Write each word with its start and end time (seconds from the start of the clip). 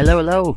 Hello, 0.00 0.16
hello. 0.16 0.54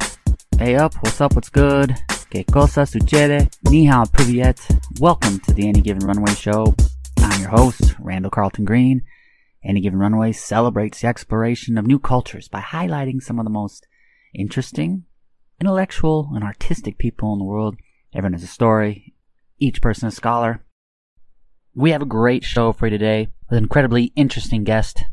Hey 0.58 0.76
up, 0.78 0.96
what's 1.04 1.20
up, 1.20 1.36
what's 1.36 1.50
good? 1.50 1.94
Que 2.30 2.46
cosa 2.46 2.86
sucede? 2.86 3.50
Ni 3.70 3.84
hao, 3.84 4.06
privyet. 4.06 4.58
Welcome 5.02 5.42
to 5.42 5.54
the 5.54 5.68
Any 5.68 5.82
Given 5.82 6.08
Runway 6.08 6.34
Show. 6.34 6.74
I'm 7.18 7.42
your 7.42 7.50
host, 7.50 7.94
Randall 8.00 8.32
Carlton 8.32 8.64
Green. 8.64 9.02
Any 9.62 9.82
Given 9.82 10.00
Runway 10.00 10.32
celebrates 10.32 11.02
the 11.02 11.08
exploration 11.08 11.78
of 11.78 11.86
new 11.86 12.00
cultures 12.00 12.48
by 12.48 12.62
highlighting 12.62 13.22
some 13.22 13.38
of 13.38 13.44
the 13.44 13.50
most 13.50 13.86
interesting, 14.34 15.04
intellectual, 15.60 16.32
and 16.34 16.46
artistic 16.46 16.98
people 16.98 17.34
in 17.34 17.40
the 17.40 17.44
world. 17.44 17.76
Everyone 18.16 18.32
has 18.32 18.44
a 18.44 18.48
story, 18.48 19.14
each 19.60 19.82
person 19.82 20.08
a 20.08 20.12
scholar. 20.12 20.64
We 21.76 21.92
have 21.92 22.02
a 22.02 22.06
great 22.06 22.46
show 22.46 22.72
for 22.72 22.86
you 22.86 22.92
today 22.92 23.28
with 23.50 23.58
an 23.58 23.66
incredibly 23.66 24.14
interesting 24.16 24.64
guest. 24.64 25.04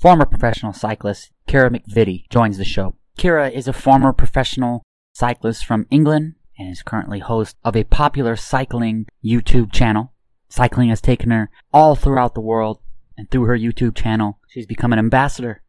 Former 0.00 0.26
professional 0.26 0.72
cyclist 0.72 1.30
Kara 1.46 1.70
McVitie 1.70 2.28
joins 2.28 2.58
the 2.58 2.64
show. 2.64 2.96
Kira 3.18 3.50
is 3.50 3.66
a 3.66 3.72
former 3.72 4.12
professional 4.12 4.84
cyclist 5.12 5.66
from 5.66 5.88
England 5.90 6.36
and 6.56 6.70
is 6.70 6.84
currently 6.84 7.18
host 7.18 7.56
of 7.64 7.74
a 7.74 7.82
popular 7.82 8.36
cycling 8.36 9.06
YouTube 9.24 9.72
channel. 9.72 10.12
Cycling 10.48 10.90
has 10.90 11.00
taken 11.00 11.32
her 11.32 11.50
all 11.72 11.96
throughout 11.96 12.34
the 12.34 12.40
world, 12.40 12.78
and 13.16 13.28
through 13.28 13.46
her 13.46 13.58
YouTube 13.58 13.96
channel, 13.96 14.38
she's 14.46 14.66
become 14.66 14.92
an 14.92 15.00
ambassador 15.00 15.62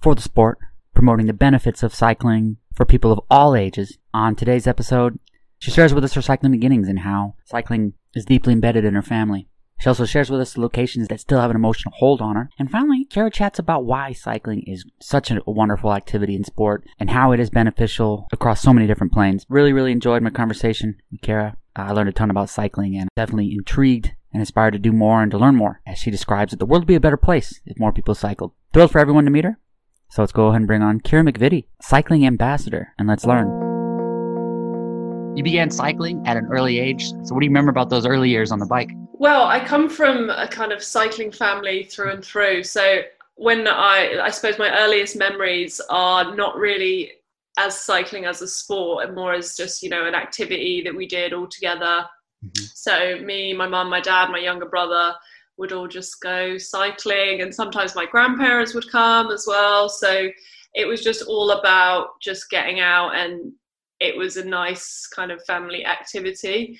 for 0.00 0.14
the 0.14 0.22
sport, 0.22 0.58
promoting 0.94 1.26
the 1.26 1.34
benefits 1.34 1.82
of 1.82 1.94
cycling 1.94 2.56
for 2.74 2.86
people 2.86 3.12
of 3.12 3.20
all 3.30 3.54
ages. 3.54 3.98
On 4.14 4.34
today's 4.34 4.66
episode, 4.66 5.18
she 5.58 5.70
shares 5.70 5.92
with 5.92 6.04
us 6.04 6.14
her 6.14 6.22
cycling 6.22 6.52
beginnings 6.52 6.88
and 6.88 7.00
how 7.00 7.34
cycling 7.44 7.92
is 8.14 8.24
deeply 8.24 8.54
embedded 8.54 8.84
in 8.86 8.94
her 8.94 9.02
family. 9.02 9.46
She 9.84 9.90
also 9.90 10.06
shares 10.06 10.30
with 10.30 10.40
us 10.40 10.54
the 10.54 10.62
locations 10.62 11.08
that 11.08 11.20
still 11.20 11.42
have 11.42 11.50
an 11.50 11.56
emotional 11.56 11.92
hold 11.98 12.22
on 12.22 12.36
her. 12.36 12.48
And 12.58 12.70
finally, 12.70 13.04
Kara 13.04 13.30
chats 13.30 13.58
about 13.58 13.84
why 13.84 14.14
cycling 14.14 14.62
is 14.62 14.86
such 14.98 15.30
a 15.30 15.42
wonderful 15.46 15.92
activity 15.92 16.34
in 16.34 16.42
sport 16.42 16.86
and 16.98 17.10
how 17.10 17.32
it 17.32 17.38
is 17.38 17.50
beneficial 17.50 18.26
across 18.32 18.62
so 18.62 18.72
many 18.72 18.86
different 18.86 19.12
planes. 19.12 19.44
Really, 19.50 19.74
really 19.74 19.92
enjoyed 19.92 20.22
my 20.22 20.30
conversation 20.30 20.96
with 21.12 21.20
Kara. 21.20 21.58
I 21.76 21.92
learned 21.92 22.08
a 22.08 22.12
ton 22.12 22.30
about 22.30 22.48
cycling 22.48 22.96
and 22.96 23.10
definitely 23.14 23.52
intrigued 23.52 24.14
and 24.32 24.40
inspired 24.40 24.70
to 24.70 24.78
do 24.78 24.90
more 24.90 25.20
and 25.20 25.30
to 25.32 25.36
learn 25.36 25.54
more. 25.54 25.82
As 25.86 25.98
she 25.98 26.10
describes 26.10 26.54
it, 26.54 26.60
the 26.60 26.64
world 26.64 26.84
would 26.84 26.88
be 26.88 26.94
a 26.94 27.00
better 27.00 27.18
place 27.18 27.60
if 27.66 27.78
more 27.78 27.92
people 27.92 28.14
cycled. 28.14 28.52
Thrilled 28.72 28.90
for 28.90 29.00
everyone 29.00 29.26
to 29.26 29.30
meet 29.30 29.44
her. 29.44 29.58
So 30.08 30.22
let's 30.22 30.32
go 30.32 30.46
ahead 30.46 30.62
and 30.62 30.66
bring 30.66 30.80
on 30.80 31.02
Kira 31.02 31.28
McVitie, 31.28 31.66
cycling 31.82 32.26
ambassador, 32.26 32.94
and 32.98 33.06
let's 33.06 33.26
learn. 33.26 33.48
You 35.36 35.44
began 35.44 35.70
cycling 35.70 36.26
at 36.26 36.38
an 36.38 36.46
early 36.50 36.78
age. 36.78 37.10
So 37.10 37.34
what 37.34 37.40
do 37.40 37.44
you 37.44 37.50
remember 37.50 37.70
about 37.70 37.90
those 37.90 38.06
early 38.06 38.30
years 38.30 38.50
on 38.50 38.60
the 38.60 38.66
bike? 38.66 38.88
Well, 39.24 39.46
I 39.46 39.58
come 39.58 39.88
from 39.88 40.28
a 40.28 40.46
kind 40.46 40.70
of 40.70 40.84
cycling 40.84 41.32
family 41.32 41.84
through 41.84 42.10
and 42.10 42.22
through. 42.22 42.62
So 42.64 43.00
when 43.36 43.66
I, 43.66 44.18
I 44.22 44.28
suppose 44.28 44.58
my 44.58 44.70
earliest 44.80 45.16
memories 45.16 45.80
are 45.88 46.36
not 46.36 46.58
really 46.58 47.12
as 47.56 47.80
cycling 47.80 48.26
as 48.26 48.42
a 48.42 48.46
sport 48.46 49.06
and 49.06 49.14
more 49.14 49.32
as 49.32 49.56
just, 49.56 49.82
you 49.82 49.88
know, 49.88 50.04
an 50.04 50.14
activity 50.14 50.82
that 50.82 50.94
we 50.94 51.06
did 51.06 51.32
all 51.32 51.46
together. 51.46 52.04
Mm-hmm. 52.44 52.64
So 52.74 53.18
me, 53.24 53.54
my 53.54 53.66
mum, 53.66 53.88
my 53.88 54.02
dad, 54.02 54.28
my 54.28 54.40
younger 54.40 54.68
brother 54.68 55.14
would 55.56 55.72
all 55.72 55.88
just 55.88 56.20
go 56.20 56.58
cycling 56.58 57.40
and 57.40 57.54
sometimes 57.54 57.94
my 57.94 58.04
grandparents 58.04 58.74
would 58.74 58.92
come 58.92 59.30
as 59.30 59.46
well. 59.48 59.88
So 59.88 60.28
it 60.74 60.86
was 60.86 61.02
just 61.02 61.22
all 61.22 61.52
about 61.52 62.20
just 62.20 62.50
getting 62.50 62.80
out 62.80 63.16
and 63.16 63.54
it 64.00 64.18
was 64.18 64.36
a 64.36 64.44
nice 64.44 65.06
kind 65.06 65.32
of 65.32 65.42
family 65.46 65.86
activity 65.86 66.78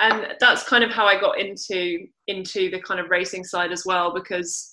and 0.00 0.34
that's 0.40 0.64
kind 0.64 0.82
of 0.82 0.90
how 0.90 1.04
I 1.06 1.20
got 1.20 1.38
into 1.38 2.06
into 2.26 2.70
the 2.70 2.80
kind 2.80 2.98
of 2.98 3.10
racing 3.10 3.44
side 3.44 3.70
as 3.70 3.84
well 3.84 4.12
because 4.12 4.72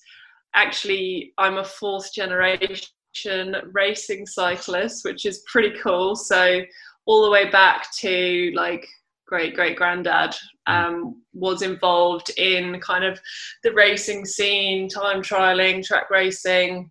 actually 0.55 1.33
I'm 1.37 1.57
a 1.57 1.63
fourth 1.63 2.13
generation 2.13 3.55
racing 3.71 4.25
cyclist 4.25 5.03
which 5.03 5.25
is 5.25 5.43
pretty 5.51 5.77
cool. 5.81 6.15
So 6.15 6.61
all 7.05 7.25
the 7.25 7.31
way 7.31 7.49
back 7.49 7.87
to 7.99 8.51
like 8.55 8.87
great 9.27 9.53
great 9.53 9.75
granddad 9.75 10.33
um, 10.65 11.21
was 11.33 11.61
involved 11.61 12.31
in 12.37 12.79
kind 12.79 13.03
of 13.03 13.19
the 13.63 13.73
racing 13.73 14.25
scene 14.25 14.87
time 14.87 15.21
trialing 15.21 15.83
track 15.83 16.09
racing. 16.09 16.89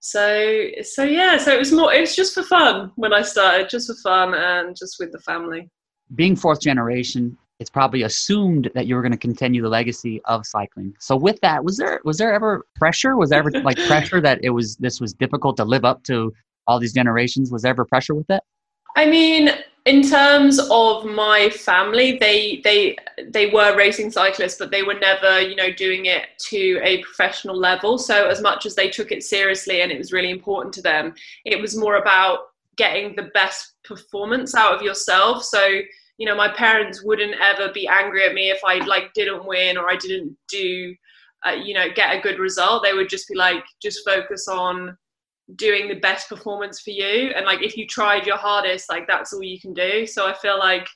So 0.00 0.66
so 0.82 1.04
yeah 1.04 1.36
so 1.36 1.52
it 1.52 1.58
was 1.58 1.72
more 1.72 1.92
it 1.92 2.00
was 2.00 2.16
just 2.16 2.34
for 2.34 2.42
fun 2.42 2.90
when 2.96 3.12
i 3.12 3.20
started 3.20 3.68
just 3.68 3.86
for 3.86 3.96
fun 4.02 4.34
and 4.34 4.74
just 4.76 4.96
with 4.98 5.12
the 5.12 5.20
family. 5.20 5.70
Being 6.16 6.34
fourth 6.34 6.60
generation 6.60 7.36
it's 7.60 7.70
probably 7.70 8.02
assumed 8.02 8.70
that 8.74 8.86
you 8.86 8.94
were 8.94 9.02
going 9.02 9.12
to 9.12 9.18
continue 9.18 9.60
the 9.60 9.68
legacy 9.68 10.20
of 10.24 10.46
cycling. 10.46 10.94
So 10.98 11.14
with 11.14 11.38
that, 11.42 11.62
was 11.62 11.76
there 11.76 12.00
was 12.04 12.16
there 12.16 12.32
ever 12.32 12.64
pressure? 12.74 13.16
Was 13.16 13.30
there 13.30 13.38
ever 13.38 13.50
like 13.62 13.76
pressure 13.86 14.20
that 14.22 14.40
it 14.42 14.50
was 14.50 14.76
this 14.76 15.00
was 15.00 15.12
difficult 15.12 15.58
to 15.58 15.64
live 15.64 15.84
up 15.84 16.02
to 16.04 16.32
all 16.66 16.80
these 16.80 16.94
generations? 16.94 17.52
Was 17.52 17.62
there 17.62 17.70
ever 17.70 17.84
pressure 17.84 18.14
with 18.14 18.26
that? 18.28 18.44
I 18.96 19.06
mean, 19.06 19.50
in 19.84 20.02
terms 20.02 20.58
of 20.70 21.04
my 21.04 21.50
family, 21.50 22.16
they 22.18 22.62
they 22.64 22.96
they 23.28 23.50
were 23.50 23.76
racing 23.76 24.10
cyclists, 24.10 24.56
but 24.58 24.70
they 24.70 24.82
were 24.82 24.98
never, 24.98 25.42
you 25.42 25.54
know, 25.54 25.70
doing 25.70 26.06
it 26.06 26.28
to 26.48 26.80
a 26.82 27.02
professional 27.02 27.56
level. 27.56 27.98
So 27.98 28.26
as 28.26 28.40
much 28.40 28.64
as 28.64 28.74
they 28.74 28.88
took 28.88 29.12
it 29.12 29.22
seriously 29.22 29.82
and 29.82 29.92
it 29.92 29.98
was 29.98 30.12
really 30.12 30.30
important 30.30 30.72
to 30.74 30.82
them, 30.82 31.14
it 31.44 31.60
was 31.60 31.76
more 31.76 31.96
about 31.96 32.38
getting 32.76 33.14
the 33.16 33.30
best 33.34 33.74
performance 33.84 34.54
out 34.54 34.74
of 34.74 34.80
yourself. 34.80 35.44
So 35.44 35.82
you 36.20 36.26
know 36.26 36.36
my 36.36 36.48
parents 36.48 37.02
wouldn't 37.02 37.34
ever 37.40 37.72
be 37.72 37.88
angry 37.88 38.24
at 38.24 38.34
me 38.34 38.50
if 38.50 38.60
i 38.64 38.76
like 38.84 39.12
didn't 39.14 39.44
win 39.46 39.76
or 39.76 39.90
i 39.90 39.96
didn't 39.96 40.36
do 40.48 40.94
uh, 41.46 41.52
you 41.52 41.74
know 41.74 41.86
get 41.94 42.16
a 42.16 42.20
good 42.20 42.38
result. 42.38 42.82
They 42.82 42.92
would 42.92 43.08
just 43.08 43.28
be 43.28 43.34
like 43.34 43.64
just 43.82 44.04
focus 44.04 44.48
on 44.48 44.96
doing 45.56 45.88
the 45.88 45.94
best 45.94 46.28
performance 46.28 46.80
for 46.80 46.90
you. 46.90 47.32
And 47.34 47.44
like 47.44 47.62
if 47.62 47.76
you 47.76 47.86
tried 47.86 48.26
your 48.26 48.36
hardest 48.36 48.88
like 48.88 49.06
that's 49.06 49.32
all 49.32 49.42
you 49.42 49.60
can 49.60 49.74
do. 49.74 50.06
So 50.06 50.26
i 50.26 50.34
feel 50.34 50.58
like 50.58 50.88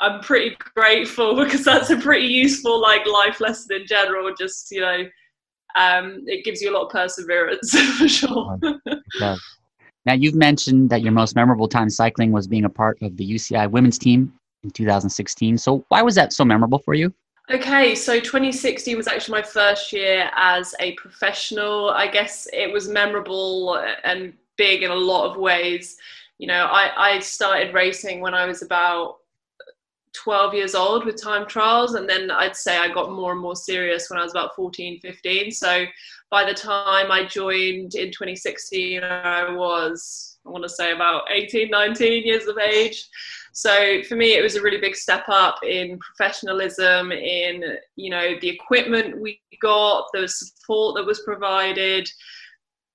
i'm 0.00 0.20
pretty 0.20 0.56
grateful 0.74 1.36
because 1.42 1.64
that's 1.64 1.90
a 1.90 1.96
pretty 1.96 2.26
useful 2.26 2.80
like 2.80 3.06
life 3.06 3.40
lesson 3.40 3.76
in 3.76 3.86
general. 3.86 4.32
Just 4.38 4.70
you 4.70 4.80
know 4.80 5.04
um, 5.74 6.22
it 6.26 6.44
gives 6.44 6.60
you 6.60 6.70
a 6.70 6.74
lot 6.74 6.84
of 6.84 6.90
perseverance 6.90 7.70
for 7.98 8.06
sure. 8.06 8.58
Now 10.04 10.12
you've 10.12 10.34
mentioned 10.34 10.90
that 10.90 11.00
your 11.00 11.12
most 11.12 11.34
memorable 11.34 11.66
time 11.66 11.88
cycling 11.88 12.30
was 12.30 12.46
being 12.46 12.66
a 12.66 12.68
part 12.68 13.00
of 13.00 13.16
the 13.16 13.24
uci 13.24 13.70
women's 13.70 13.98
team 13.98 14.34
in 14.62 14.70
2016. 14.70 15.58
So 15.58 15.84
why 15.88 16.02
was 16.02 16.14
that 16.14 16.32
so 16.32 16.44
memorable 16.44 16.78
for 16.78 16.94
you? 16.94 17.12
Okay, 17.50 17.94
so 17.94 18.20
2016 18.20 18.96
was 18.96 19.08
actually 19.08 19.40
my 19.40 19.42
first 19.42 19.92
year 19.92 20.30
as 20.36 20.74
a 20.80 20.92
professional. 20.92 21.90
I 21.90 22.06
guess 22.06 22.46
it 22.52 22.72
was 22.72 22.88
memorable 22.88 23.82
and 24.04 24.32
big 24.56 24.82
in 24.82 24.90
a 24.90 24.94
lot 24.94 25.30
of 25.30 25.36
ways. 25.36 25.96
You 26.38 26.46
know, 26.46 26.66
I, 26.66 27.14
I 27.14 27.18
started 27.18 27.74
racing 27.74 28.20
when 28.20 28.34
I 28.34 28.46
was 28.46 28.62
about 28.62 29.16
12 30.14 30.54
years 30.54 30.74
old 30.74 31.04
with 31.04 31.20
time 31.20 31.46
trials 31.46 31.94
and 31.94 32.08
then 32.08 32.30
i'd 32.30 32.54
say 32.54 32.76
i 32.76 32.86
got 32.92 33.12
more 33.12 33.32
and 33.32 33.40
more 33.40 33.56
serious 33.56 34.10
when 34.10 34.18
i 34.18 34.22
was 34.22 34.32
about 34.32 34.54
14 34.54 35.00
15 35.00 35.50
so 35.50 35.86
by 36.30 36.44
the 36.44 36.52
time 36.52 37.10
i 37.10 37.24
joined 37.24 37.94
in 37.94 38.10
2016 38.10 39.02
i 39.02 39.50
was 39.50 40.38
i 40.46 40.50
want 40.50 40.62
to 40.62 40.68
say 40.68 40.92
about 40.92 41.22
18 41.30 41.70
19 41.70 42.26
years 42.26 42.46
of 42.46 42.58
age 42.58 43.08
so 43.52 44.02
for 44.08 44.16
me, 44.16 44.34
it 44.34 44.42
was 44.42 44.56
a 44.56 44.62
really 44.62 44.78
big 44.78 44.96
step 44.96 45.24
up 45.28 45.58
in 45.62 45.98
professionalism, 45.98 47.12
in 47.12 47.62
you 47.96 48.10
know 48.10 48.34
the 48.40 48.48
equipment 48.48 49.20
we 49.20 49.40
got, 49.60 50.06
the 50.12 50.26
support 50.26 50.96
that 50.96 51.06
was 51.06 51.20
provided. 51.20 52.08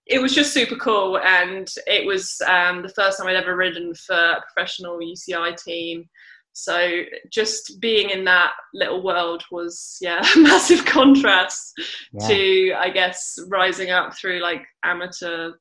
It 0.08 0.20
was 0.20 0.34
just 0.34 0.54
super 0.54 0.76
cool, 0.76 1.20
and 1.20 1.68
it 1.86 2.06
was 2.06 2.42
um, 2.48 2.82
the 2.82 2.90
first 2.90 3.20
time 3.20 3.28
I'd 3.28 3.36
ever 3.36 3.56
ridden 3.56 3.94
for 3.94 4.16
a 4.16 4.42
professional 4.42 4.98
UCI 4.98 5.56
team. 5.64 6.10
So 6.54 7.04
just 7.30 7.80
being 7.80 8.10
in 8.10 8.26
that 8.26 8.54
little 8.74 9.04
world 9.04 9.44
was 9.52 9.98
yeah 10.02 10.26
a 10.36 10.40
massive 10.40 10.86
contrast 10.86 11.74
yeah. 12.14 12.28
to 12.28 12.74
I 12.80 12.90
guess 12.90 13.38
rising 13.48 13.92
up 13.92 14.16
through 14.18 14.40
like 14.40 14.66
amateur 14.84 15.52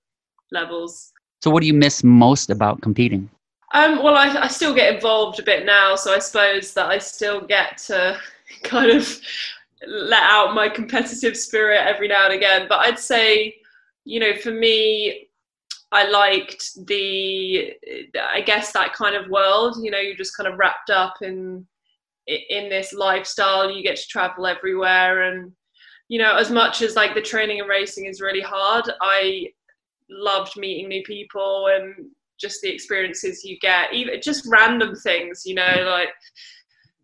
levels. 0.53 1.13
So 1.43 1.51
what 1.51 1.61
do 1.61 1.67
you 1.67 1.75
miss 1.75 2.03
most 2.03 2.49
about 2.49 2.81
competing? 2.81 3.29
Um, 3.73 4.03
well, 4.03 4.15
I, 4.15 4.43
I 4.43 4.49
still 4.49 4.75
get 4.75 4.95
involved 4.95 5.41
a 5.41 5.43
bit 5.43 5.67
now, 5.67 5.97
so 5.97 6.15
I 6.15 6.19
suppose 6.19 6.73
that 6.75 6.87
I 6.87 6.99
still 6.99 7.41
get 7.41 7.79
to 7.87 8.19
kind 8.63 8.91
of 8.91 9.21
let 9.87 10.23
out 10.23 10.55
my 10.55 10.69
competitive 10.69 11.37
spirit 11.37 11.87
every 11.87 12.09
now 12.09 12.27
and 12.27 12.35
again. 12.35 12.67
But 12.69 12.81
I'd 12.81 12.99
say, 12.99 13.55
you 14.05 14.21
know, 14.21 14.35
for 14.37 14.53
me, 14.53 15.29
I 15.93 16.09
liked 16.09 16.87
the, 16.87 17.73
I 18.21 18.41
guess 18.41 18.73
that 18.73 18.93
kind 18.93 19.17
of 19.17 19.31
world. 19.31 19.77
You 19.83 19.91
know, 19.91 19.99
you're 19.99 20.17
just 20.17 20.37
kind 20.37 20.49
of 20.49 20.59
wrapped 20.59 20.91
up 20.91 21.15
in 21.23 21.67
in 22.27 22.69
this 22.69 22.93
lifestyle. 22.93 23.71
You 23.71 23.83
get 23.83 23.97
to 23.97 24.09
travel 24.09 24.47
everywhere, 24.47 25.23
and 25.23 25.53
you 26.09 26.19
know, 26.19 26.37
as 26.37 26.51
much 26.51 26.83
as 26.83 26.97
like 26.97 27.15
the 27.15 27.23
training 27.23 27.61
and 27.61 27.69
racing 27.69 28.07
is 28.07 28.21
really 28.21 28.41
hard, 28.41 28.91
I 29.01 29.49
loved 30.11 30.57
meeting 30.57 30.89
new 30.89 31.03
people 31.03 31.69
and 31.69 32.11
just 32.39 32.61
the 32.63 32.73
experiences 32.73 33.45
you 33.45 33.59
get, 33.61 33.93
even 33.93 34.21
just 34.23 34.47
random 34.49 34.95
things, 34.95 35.43
you 35.45 35.55
know, 35.55 35.87
like 35.87 36.09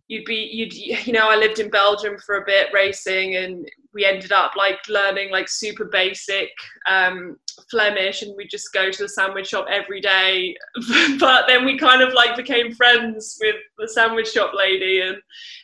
you'd 0.08 0.24
be 0.26 0.48
you'd 0.52 0.74
you 1.06 1.12
know 1.12 1.28
I 1.28 1.36
lived 1.36 1.58
in 1.58 1.70
Belgium 1.70 2.18
for 2.18 2.36
a 2.36 2.44
bit 2.44 2.68
racing 2.72 3.36
and 3.36 3.66
we 3.94 4.04
ended 4.04 4.32
up 4.32 4.52
like 4.56 4.78
learning 4.88 5.30
like 5.30 5.48
super 5.48 5.84
basic 5.84 6.50
um, 6.88 7.36
Flemish 7.70 8.22
and 8.22 8.34
we'd 8.36 8.50
just 8.50 8.72
go 8.72 8.90
to 8.90 9.02
the 9.02 9.08
sandwich 9.08 9.48
shop 9.48 9.66
every 9.70 10.00
day. 10.00 10.56
but 11.18 11.46
then 11.46 11.64
we 11.64 11.78
kind 11.78 12.02
of 12.02 12.14
like 12.14 12.36
became 12.36 12.72
friends 12.72 13.38
with 13.40 13.56
the 13.78 13.88
sandwich 13.88 14.32
shop 14.32 14.52
lady 14.54 15.00
and 15.00 15.16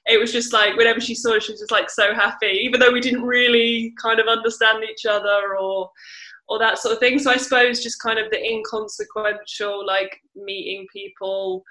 it 0.07 0.19
was 0.19 0.33
just 0.33 0.53
like 0.53 0.77
whenever 0.77 1.01
she 1.01 1.15
saw 1.15 1.37
us 1.37 1.45
she 1.45 1.53
was 1.53 1.61
just 1.61 1.73
like 1.73 1.91
so 1.91 2.15
happy, 2.15 2.59
even 2.63 2.81
though 2.81 2.93
we 2.93 3.01
didn't 3.01 3.23
really 3.23 3.95
kind 4.01 4.21
of 4.21 4.27
understand 4.27 4.85
each 4.85 5.07
other 5.07 5.57
or 5.59 5.91
or 6.49 6.59
that 6.59 6.79
sort 6.79 6.95
of 6.95 6.99
thing. 7.01 7.19
So 7.19 7.31
I 7.31 7.37
suppose 7.37 7.83
just 7.83 8.03
kind 8.03 8.19
of 8.19 8.31
the 8.31 8.43
inconsequential 8.43 9.87
like 9.87 10.21
meeting 10.35 10.87
people 10.93 11.65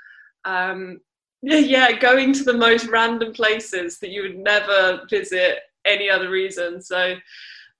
um 0.45 0.99
yeah, 1.43 1.91
going 1.91 2.33
to 2.33 2.43
the 2.43 2.53
most 2.53 2.87
random 2.87 3.31
places 3.31 3.99
that 3.99 4.09
you 4.09 4.23
would 4.23 4.37
never 4.37 5.01
visit 5.09 5.59
any 5.85 6.09
other 6.09 6.29
reason. 6.29 6.81
So 6.81 7.15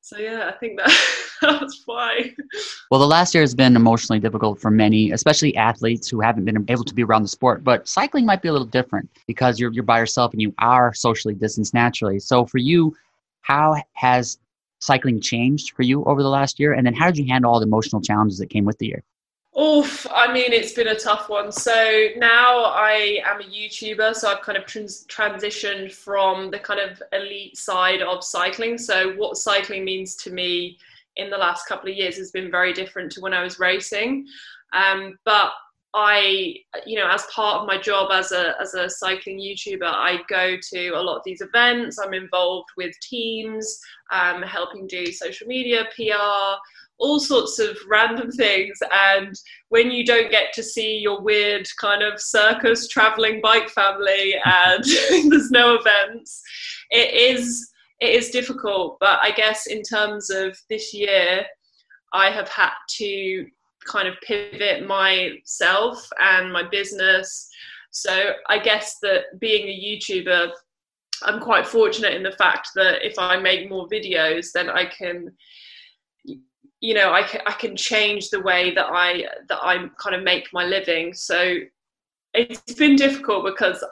so 0.07 0.17
yeah, 0.17 0.47
I 0.47 0.57
think 0.57 0.77
that 0.77 0.89
that's 1.41 1.83
why. 1.85 2.33
Well, 2.89 3.01
the 3.01 3.07
last 3.07 3.33
year 3.33 3.41
has 3.41 3.53
been 3.53 3.75
emotionally 3.75 4.21
difficult 4.21 4.57
for 4.57 4.71
many, 4.71 5.11
especially 5.11 5.53
athletes 5.57 6.07
who 6.07 6.21
haven't 6.21 6.45
been 6.45 6.63
able 6.69 6.85
to 6.85 6.93
be 6.93 7.03
around 7.03 7.23
the 7.23 7.27
sport. 7.27 7.61
But 7.61 7.89
cycling 7.89 8.25
might 8.25 8.41
be 8.41 8.47
a 8.47 8.53
little 8.53 8.67
different 8.67 9.09
because 9.27 9.59
you're 9.59 9.73
you're 9.73 9.83
by 9.83 9.99
yourself 9.99 10.31
and 10.31 10.41
you 10.41 10.53
are 10.59 10.93
socially 10.93 11.33
distanced 11.33 11.73
naturally. 11.73 12.19
So 12.19 12.45
for 12.45 12.57
you, 12.57 12.95
how 13.41 13.75
has 13.93 14.37
cycling 14.79 15.21
changed 15.21 15.75
for 15.75 15.83
you 15.83 16.03
over 16.05 16.21
the 16.21 16.29
last 16.29 16.59
year? 16.59 16.73
And 16.73 16.85
then 16.85 16.93
how 16.93 17.07
did 17.07 17.17
you 17.17 17.27
handle 17.27 17.51
all 17.51 17.59
the 17.59 17.65
emotional 17.65 18.01
challenges 18.01 18.37
that 18.39 18.49
came 18.49 18.65
with 18.65 18.77
the 18.77 18.87
year? 18.87 19.03
Oof, 19.59 20.05
I 20.13 20.31
mean, 20.31 20.53
it's 20.53 20.73
been 20.73 20.89
a 20.89 20.99
tough 20.99 21.29
one. 21.29 21.51
So 21.51 22.09
now 22.17 22.65
I 22.65 23.21
am 23.25 23.41
a 23.41 23.43
YouTuber, 23.43 24.13
so 24.13 24.31
I've 24.31 24.41
kind 24.41 24.57
of 24.57 24.65
trans- 24.65 25.07
transitioned 25.07 25.91
from 25.91 26.51
the 26.51 26.59
kind 26.59 26.79
of 26.79 27.01
elite 27.11 27.57
side 27.57 28.03
of 28.03 28.23
cycling. 28.23 28.77
So, 28.77 29.13
what 29.15 29.35
cycling 29.35 29.83
means 29.83 30.15
to 30.17 30.31
me 30.31 30.77
in 31.15 31.31
the 31.31 31.37
last 31.37 31.65
couple 31.67 31.89
of 31.89 31.95
years 31.95 32.17
has 32.17 32.29
been 32.29 32.51
very 32.51 32.71
different 32.71 33.11
to 33.13 33.21
when 33.21 33.33
I 33.33 33.41
was 33.41 33.57
racing. 33.57 34.27
Um, 34.73 35.17
but 35.25 35.51
I, 35.93 36.55
you 36.85 36.99
know, 36.99 37.09
as 37.09 37.25
part 37.33 37.61
of 37.61 37.67
my 37.67 37.79
job 37.79 38.11
as 38.11 38.31
a 38.31 38.53
as 38.61 38.73
a 38.73 38.89
cycling 38.89 39.39
YouTuber, 39.39 39.83
I 39.83 40.19
go 40.29 40.57
to 40.71 40.89
a 40.89 41.01
lot 41.01 41.17
of 41.17 41.23
these 41.25 41.41
events. 41.41 41.97
I'm 41.97 42.13
involved 42.13 42.69
with 42.77 42.93
teams, 43.01 43.79
um, 44.11 44.41
helping 44.43 44.85
do 44.87 45.11
social 45.11 45.47
media, 45.47 45.85
PR 45.95 46.57
all 46.99 47.19
sorts 47.19 47.59
of 47.59 47.77
random 47.87 48.31
things. 48.31 48.77
And 48.91 49.35
when 49.69 49.91
you 49.91 50.05
don't 50.05 50.31
get 50.31 50.53
to 50.53 50.63
see 50.63 50.97
your 50.97 51.21
weird 51.21 51.67
kind 51.79 52.01
of 52.01 52.19
circus 52.19 52.87
traveling 52.87 53.41
bike 53.41 53.69
family 53.69 54.35
and 54.45 54.83
there's 55.29 55.51
no 55.51 55.75
events, 55.75 56.41
it 56.89 57.13
is 57.13 57.71
it 57.99 58.09
is 58.09 58.29
difficult. 58.29 58.97
But 58.99 59.19
I 59.23 59.31
guess 59.31 59.67
in 59.67 59.81
terms 59.81 60.29
of 60.29 60.57
this 60.69 60.93
year, 60.93 61.45
I 62.13 62.29
have 62.29 62.49
had 62.49 62.73
to 62.97 63.45
kind 63.85 64.07
of 64.07 64.15
pivot 64.21 64.85
myself 64.85 66.07
and 66.19 66.51
my 66.51 66.63
business. 66.63 67.49
So 67.91 68.31
I 68.49 68.59
guess 68.59 68.97
that 69.01 69.39
being 69.39 69.67
a 69.67 69.97
YouTuber, 69.97 70.51
I'm 71.23 71.39
quite 71.39 71.65
fortunate 71.65 72.13
in 72.13 72.23
the 72.23 72.31
fact 72.33 72.69
that 72.75 73.05
if 73.05 73.17
I 73.17 73.37
make 73.37 73.69
more 73.69 73.87
videos, 73.87 74.51
then 74.53 74.69
I 74.69 74.85
can 74.85 75.31
you 76.79 76.93
know 76.93 77.11
I 77.11 77.23
can, 77.23 77.41
I 77.45 77.53
can 77.53 77.75
change 77.75 78.29
the 78.29 78.41
way 78.41 78.73
that 78.75 78.87
I 78.91 79.25
that 79.49 79.59
I 79.63 79.87
kind 79.99 80.15
of 80.15 80.23
make 80.23 80.47
my 80.53 80.65
living 80.65 81.13
so 81.13 81.55
it's 82.33 82.73
been 82.73 82.95
difficult 82.95 83.45
because 83.45 83.83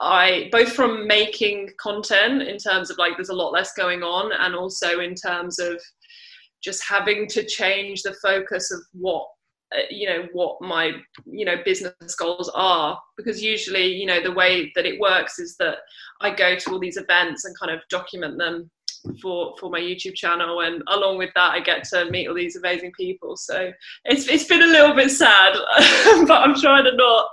I 0.00 0.48
both 0.50 0.72
from 0.72 1.06
making 1.06 1.70
content 1.78 2.42
in 2.42 2.58
terms 2.58 2.90
of 2.90 2.98
like 2.98 3.12
there's 3.16 3.28
a 3.28 3.34
lot 3.34 3.52
less 3.52 3.72
going 3.74 4.02
on 4.02 4.32
and 4.32 4.54
also 4.54 5.00
in 5.00 5.14
terms 5.14 5.60
of 5.60 5.80
just 6.62 6.82
having 6.88 7.26
to 7.28 7.44
change 7.44 8.02
the 8.02 8.14
focus 8.14 8.70
of 8.70 8.80
what 8.92 9.26
uh, 9.74 9.80
you 9.90 10.06
know 10.06 10.26
what 10.32 10.60
my 10.60 10.92
you 11.24 11.44
know 11.44 11.56
business 11.64 12.14
goals 12.14 12.50
are 12.54 12.98
because 13.16 13.42
usually 13.42 13.86
you 13.86 14.06
know 14.06 14.22
the 14.22 14.32
way 14.32 14.70
that 14.74 14.86
it 14.86 15.00
works 15.00 15.38
is 15.38 15.56
that 15.56 15.78
I 16.20 16.34
go 16.34 16.56
to 16.56 16.70
all 16.70 16.78
these 16.78 16.96
events 16.96 17.44
and 17.44 17.58
kind 17.58 17.72
of 17.72 17.80
document 17.88 18.38
them 18.38 18.70
for 19.20 19.54
for 19.58 19.70
my 19.70 19.80
YouTube 19.80 20.14
channel, 20.14 20.60
and 20.60 20.82
along 20.88 21.18
with 21.18 21.30
that, 21.34 21.52
I 21.52 21.60
get 21.60 21.84
to 21.84 22.10
meet 22.10 22.28
all 22.28 22.34
these 22.34 22.56
amazing 22.56 22.92
people. 22.92 23.36
So 23.36 23.72
it's 24.04 24.28
it's 24.28 24.44
been 24.44 24.62
a 24.62 24.66
little 24.66 24.94
bit 24.94 25.10
sad, 25.10 25.54
but 26.26 26.40
I'm 26.40 26.54
trying 26.54 26.84
to 26.84 26.96
not 26.96 27.28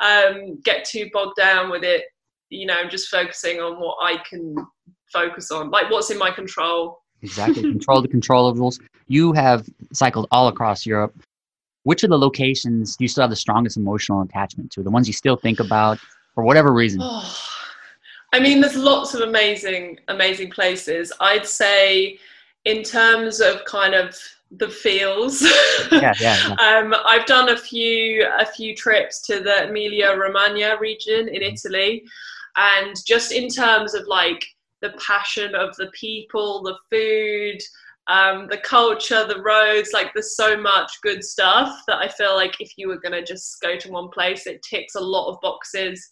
um, 0.00 0.60
get 0.64 0.84
too 0.84 1.08
bogged 1.12 1.36
down 1.36 1.70
with 1.70 1.82
it. 1.82 2.04
You 2.50 2.66
know, 2.66 2.88
just 2.88 3.08
focusing 3.08 3.60
on 3.60 3.80
what 3.80 3.96
I 4.02 4.18
can 4.28 4.54
focus 5.12 5.50
on, 5.50 5.70
like 5.70 5.90
what's 5.90 6.10
in 6.10 6.18
my 6.18 6.30
control. 6.30 6.98
Exactly, 7.22 7.62
control 7.70 8.02
the 8.02 8.08
controllables. 8.08 8.80
You 9.08 9.32
have 9.32 9.68
cycled 9.92 10.26
all 10.30 10.48
across 10.48 10.86
Europe. 10.86 11.14
Which 11.84 12.04
of 12.04 12.10
the 12.10 12.18
locations 12.18 12.96
do 12.96 13.04
you 13.04 13.08
still 13.08 13.22
have 13.22 13.30
the 13.30 13.36
strongest 13.36 13.76
emotional 13.76 14.20
attachment 14.22 14.70
to? 14.72 14.82
The 14.82 14.90
ones 14.90 15.06
you 15.06 15.14
still 15.14 15.36
think 15.36 15.60
about 15.60 15.98
for 16.34 16.44
whatever 16.44 16.72
reason? 16.72 17.00
I 18.32 18.38
mean, 18.38 18.60
there's 18.60 18.76
lots 18.76 19.14
of 19.14 19.22
amazing, 19.22 19.98
amazing 20.08 20.50
places. 20.50 21.12
I'd 21.20 21.46
say, 21.46 22.18
in 22.64 22.82
terms 22.82 23.40
of 23.40 23.64
kind 23.64 23.94
of 23.94 24.16
the 24.52 24.68
feels, 24.68 25.42
yeah, 25.92 26.12
yeah, 26.20 26.36
yeah. 26.48 26.54
um, 26.54 26.94
I've 27.04 27.26
done 27.26 27.48
a 27.48 27.56
few 27.56 28.26
a 28.38 28.46
few 28.46 28.76
trips 28.76 29.20
to 29.22 29.40
the 29.40 29.68
Emilia 29.68 30.16
Romagna 30.16 30.76
region 30.78 31.28
in 31.28 31.42
mm-hmm. 31.42 31.54
Italy, 31.54 32.04
and 32.56 32.94
just 33.04 33.32
in 33.32 33.48
terms 33.48 33.94
of 33.94 34.06
like 34.06 34.46
the 34.82 34.92
passion 35.04 35.54
of 35.54 35.74
the 35.76 35.90
people, 35.92 36.62
the 36.62 36.76
food, 36.90 37.58
um, 38.06 38.48
the 38.50 38.58
culture, 38.58 39.26
the 39.26 39.42
roads, 39.42 39.90
like 39.92 40.12
there's 40.14 40.36
so 40.36 40.56
much 40.56 40.90
good 41.02 41.22
stuff 41.22 41.82
that 41.86 41.98
I 41.98 42.08
feel 42.08 42.34
like 42.34 42.60
if 42.60 42.72
you 42.76 42.88
were 42.88 42.98
gonna 42.98 43.24
just 43.24 43.60
go 43.60 43.76
to 43.76 43.90
one 43.90 44.08
place, 44.08 44.46
it 44.46 44.62
ticks 44.62 44.94
a 44.94 45.00
lot 45.00 45.30
of 45.30 45.40
boxes. 45.40 46.10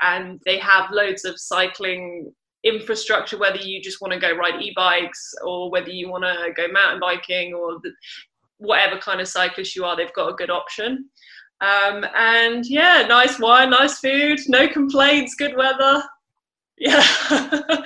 And 0.00 0.40
they 0.44 0.58
have 0.58 0.90
loads 0.92 1.24
of 1.24 1.40
cycling 1.40 2.32
infrastructure 2.64 3.38
whether 3.38 3.58
you 3.58 3.80
just 3.80 4.00
want 4.00 4.12
to 4.12 4.18
go 4.18 4.34
ride 4.34 4.60
e-bikes 4.60 5.32
or 5.44 5.70
whether 5.70 5.90
you 5.90 6.10
want 6.10 6.24
to 6.24 6.52
go 6.56 6.66
mountain 6.72 7.00
biking 7.00 7.54
or 7.54 7.78
the, 7.82 7.92
whatever 8.58 8.98
kind 8.98 9.20
of 9.20 9.28
cyclist 9.28 9.76
you 9.76 9.84
are 9.84 9.96
they've 9.96 10.12
got 10.12 10.28
a 10.28 10.34
good 10.34 10.50
option. 10.50 11.08
Um, 11.60 12.04
and 12.16 12.64
yeah 12.66 13.04
nice 13.08 13.38
wine 13.38 13.70
nice 13.70 13.98
food 13.98 14.38
no 14.48 14.68
complaints 14.68 15.34
good 15.34 15.56
weather 15.56 16.02
yeah 16.80 17.02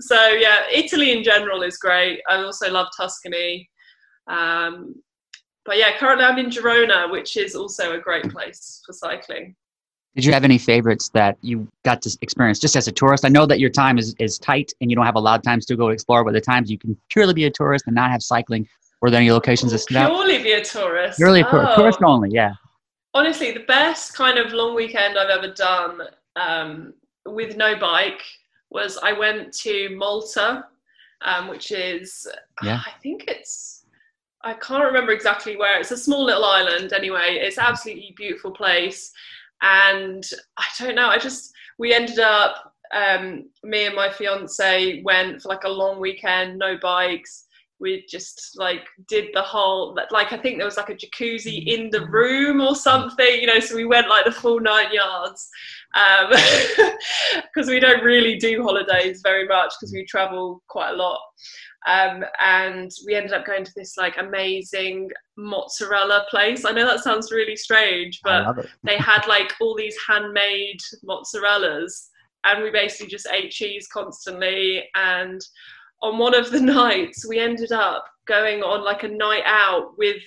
so 0.00 0.28
yeah 0.28 0.62
italy 0.72 1.12
in 1.12 1.22
general 1.22 1.62
is 1.62 1.76
great 1.76 2.20
i 2.28 2.36
also 2.36 2.70
love 2.70 2.88
tuscany 2.96 3.68
um, 4.28 4.94
but 5.64 5.76
yeah 5.76 5.96
currently 5.98 6.24
i'm 6.24 6.38
in 6.38 6.46
girona 6.46 7.10
which 7.10 7.36
is 7.36 7.54
also 7.54 7.94
a 7.94 8.00
great 8.00 8.28
place 8.30 8.82
for 8.86 8.92
cycling 8.92 9.54
did 10.14 10.26
you 10.26 10.32
have 10.32 10.44
any 10.44 10.58
favorites 10.58 11.08
that 11.14 11.38
you 11.40 11.66
got 11.84 12.02
to 12.02 12.18
experience 12.20 12.58
just 12.58 12.76
as 12.76 12.86
a 12.86 12.92
tourist? 12.92 13.24
I 13.24 13.28
know 13.28 13.46
that 13.46 13.58
your 13.58 13.70
time 13.70 13.96
is, 13.96 14.14
is 14.18 14.38
tight 14.38 14.70
and 14.80 14.90
you 14.90 14.96
don't 14.96 15.06
have 15.06 15.14
a 15.14 15.20
lot 15.20 15.38
of 15.38 15.42
times 15.42 15.64
to 15.66 15.76
go 15.76 15.88
explore, 15.88 16.22
but 16.22 16.34
the 16.34 16.40
times 16.40 16.70
you 16.70 16.76
can 16.76 16.96
purely 17.08 17.32
be 17.32 17.46
a 17.46 17.50
tourist 17.50 17.84
and 17.86 17.94
not 17.94 18.10
have 18.10 18.22
cycling. 18.22 18.68
Were 19.00 19.10
there 19.10 19.20
any 19.20 19.32
locations 19.32 19.72
that? 19.72 19.86
Purely 19.86 20.42
be 20.42 20.52
a 20.52 20.62
tourist. 20.62 21.16
Purely 21.16 21.40
a 21.40 21.48
oh. 21.50 21.74
tourist 21.76 22.00
only, 22.04 22.28
yeah. 22.30 22.52
Honestly, 23.14 23.52
the 23.52 23.60
best 23.60 24.14
kind 24.14 24.38
of 24.38 24.52
long 24.52 24.74
weekend 24.74 25.18
I've 25.18 25.30
ever 25.30 25.52
done 25.54 26.02
um, 26.36 26.94
with 27.26 27.56
no 27.56 27.78
bike 27.78 28.22
was 28.70 28.98
I 29.02 29.12
went 29.12 29.52
to 29.58 29.94
Malta, 29.96 30.64
um, 31.22 31.48
which 31.48 31.72
is, 31.72 32.26
yeah. 32.62 32.80
I 32.86 32.92
think 33.02 33.24
it's, 33.28 33.84
I 34.42 34.54
can't 34.54 34.84
remember 34.84 35.12
exactly 35.12 35.56
where. 35.56 35.78
It's 35.78 35.90
a 35.90 35.96
small 35.96 36.24
little 36.24 36.44
island 36.44 36.92
anyway. 36.92 37.38
It's 37.40 37.58
absolutely 37.58 38.14
beautiful 38.16 38.50
place 38.50 39.12
and 39.62 40.28
I 40.56 40.66
don't 40.78 40.94
know. 40.94 41.08
I 41.08 41.18
just 41.18 41.54
we 41.78 41.94
ended 41.94 42.18
up 42.18 42.74
um, 42.92 43.48
me 43.62 43.86
and 43.86 43.96
my 43.96 44.10
fiance 44.10 45.02
went 45.02 45.40
for 45.40 45.48
like 45.48 45.64
a 45.64 45.68
long 45.68 45.98
weekend, 46.00 46.58
no 46.58 46.76
bikes. 46.76 47.46
We 47.82 48.06
just 48.08 48.52
like 48.56 48.86
did 49.08 49.30
the 49.34 49.42
whole 49.42 49.94
like 50.10 50.32
I 50.32 50.38
think 50.38 50.56
there 50.56 50.64
was 50.64 50.78
like 50.78 50.88
a 50.88 50.94
jacuzzi 50.94 51.66
in 51.66 51.90
the 51.90 52.06
room 52.06 52.60
or 52.60 52.74
something, 52.74 53.40
you 53.40 53.46
know. 53.46 53.60
So 53.60 53.76
we 53.76 53.84
went 53.84 54.08
like 54.08 54.24
the 54.24 54.32
full 54.32 54.60
nine 54.60 54.92
yards 54.92 55.50
because 55.92 57.66
um, 57.66 57.66
we 57.74 57.80
don't 57.80 58.02
really 58.02 58.36
do 58.38 58.62
holidays 58.62 59.20
very 59.22 59.46
much 59.46 59.72
because 59.78 59.92
we 59.92 60.06
travel 60.06 60.62
quite 60.68 60.92
a 60.92 60.96
lot. 60.96 61.20
Um, 61.86 62.24
and 62.40 62.90
we 63.06 63.14
ended 63.14 63.32
up 63.32 63.44
going 63.44 63.64
to 63.64 63.72
this 63.74 63.96
like 63.96 64.16
amazing 64.16 65.10
mozzarella 65.36 66.24
place. 66.30 66.64
I 66.64 66.72
know 66.72 66.86
that 66.86 67.00
sounds 67.02 67.32
really 67.32 67.56
strange, 67.56 68.20
but 68.22 68.66
they 68.84 68.96
had 68.96 69.26
like 69.26 69.52
all 69.60 69.74
these 69.74 69.96
handmade 70.06 70.80
mozzarellas, 71.04 72.08
and 72.44 72.62
we 72.62 72.70
basically 72.70 73.08
just 73.08 73.28
ate 73.32 73.50
cheese 73.50 73.88
constantly. 73.92 74.84
And 74.94 75.40
on 76.02 76.18
one 76.18 76.34
of 76.34 76.50
the 76.50 76.60
nights, 76.60 77.26
we 77.26 77.38
ended 77.38 77.72
up 77.72 78.04
going 78.26 78.62
on 78.62 78.84
like 78.84 79.02
a 79.02 79.08
night 79.08 79.44
out 79.46 79.96
with 79.98 80.22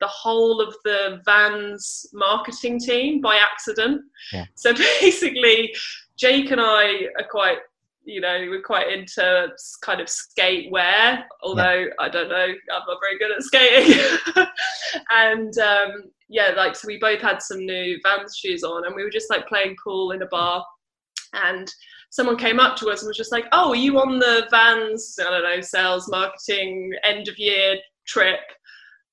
the 0.00 0.06
whole 0.06 0.60
of 0.60 0.74
the 0.84 1.20
Vans 1.24 2.06
marketing 2.12 2.78
team 2.78 3.20
by 3.20 3.36
accident. 3.36 4.02
Yeah. 4.32 4.44
So 4.54 4.72
basically, 5.00 5.74
Jake 6.16 6.50
and 6.50 6.60
I 6.60 7.08
are 7.18 7.26
quite 7.28 7.58
you 8.08 8.22
know, 8.22 8.46
we're 8.48 8.62
quite 8.62 8.90
into 8.90 9.48
kind 9.82 10.00
of 10.00 10.08
skate 10.08 10.72
wear, 10.72 11.26
although 11.42 11.80
yeah. 11.80 11.92
I 12.00 12.08
don't 12.08 12.30
know, 12.30 12.46
I'm 12.46 12.82
not 12.88 12.98
very 13.02 13.18
good 13.18 13.30
at 13.30 13.42
skating. 13.42 14.18
and 15.10 15.58
um, 15.58 16.04
yeah, 16.30 16.52
like, 16.56 16.74
so 16.74 16.86
we 16.86 16.98
both 16.98 17.20
had 17.20 17.42
some 17.42 17.66
new 17.66 17.98
Vans 18.02 18.34
shoes 18.34 18.64
on 18.64 18.86
and 18.86 18.96
we 18.96 19.04
were 19.04 19.10
just 19.10 19.28
like 19.28 19.46
playing 19.46 19.76
pool 19.84 20.12
in 20.12 20.22
a 20.22 20.26
bar. 20.26 20.64
And 21.34 21.70
someone 22.10 22.36
came 22.36 22.58
up 22.58 22.76
to 22.76 22.88
us 22.88 23.02
and 23.02 23.08
was 23.08 23.16
just 23.16 23.32
like, 23.32 23.46
oh, 23.52 23.70
are 23.70 23.76
you 23.76 23.98
on 23.98 24.18
the 24.18 24.46
Vans, 24.50 25.18
I 25.20 25.30
don't 25.30 25.42
know, 25.42 25.60
sales, 25.60 26.08
marketing, 26.08 26.92
end 27.04 27.28
of 27.28 27.38
year 27.38 27.76
trip? 28.06 28.40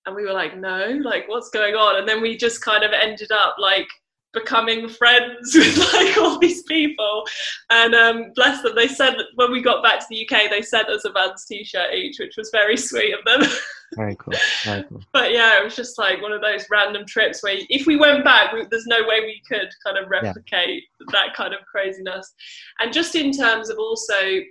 And 0.06 0.16
we 0.16 0.24
were 0.24 0.34
like, 0.34 0.58
no, 0.58 1.00
like, 1.04 1.28
what's 1.28 1.50
going 1.50 1.76
on? 1.76 1.98
And 1.98 2.08
then 2.08 2.22
we 2.22 2.38
just 2.38 2.62
kind 2.62 2.84
of 2.84 2.92
ended 2.92 3.32
up 3.32 3.56
like, 3.60 3.88
becoming 4.36 4.88
friends 4.88 5.52
with 5.56 5.78
like 5.94 6.18
all 6.18 6.38
these 6.38 6.62
people. 6.64 7.26
And 7.72 7.96
um, 7.96 8.32
bless 8.36 8.62
them, 8.62 8.76
they 8.76 8.88
said 8.88 9.16
when 9.36 9.52
we 9.52 9.62
got 9.62 9.82
back 9.82 10.00
to 10.00 10.06
the 10.10 10.28
UK, 10.28 10.52
they 10.52 10.62
sent 10.62 10.90
us 10.90 11.06
a 11.06 11.12
Vans 11.12 11.46
t-shirt 11.46 11.94
each, 11.96 12.20
which 12.20 12.36
was 12.38 12.50
very 12.52 12.78
sweet 12.78 13.14
of 13.14 13.26
them. 13.26 13.50
Very 13.96 14.16
cool. 14.16 14.34
Very 14.64 14.84
cool. 14.84 15.02
but 15.14 15.32
yeah, 15.32 15.60
it 15.60 15.64
was 15.64 15.76
just 15.76 15.98
like 15.98 16.22
one 16.22 16.34
of 16.34 16.42
those 16.42 16.66
random 16.72 17.06
trips 17.06 17.44
where 17.44 17.56
if 17.70 17.86
we 17.86 17.96
went 17.96 18.26
back, 18.26 18.52
we, 18.52 18.66
there's 18.70 18.88
no 18.88 19.02
way 19.08 19.22
we 19.22 19.42
could 19.48 19.70
kind 19.86 19.98
of 19.98 20.10
replicate 20.10 20.84
yeah. 21.00 21.06
that 21.12 21.36
kind 21.36 21.54
of 21.54 21.60
craziness. 21.72 22.34
And 22.80 22.92
just 22.92 23.16
in 23.16 23.32
terms 23.32 23.70
of 23.70 23.78
also 23.78 24.42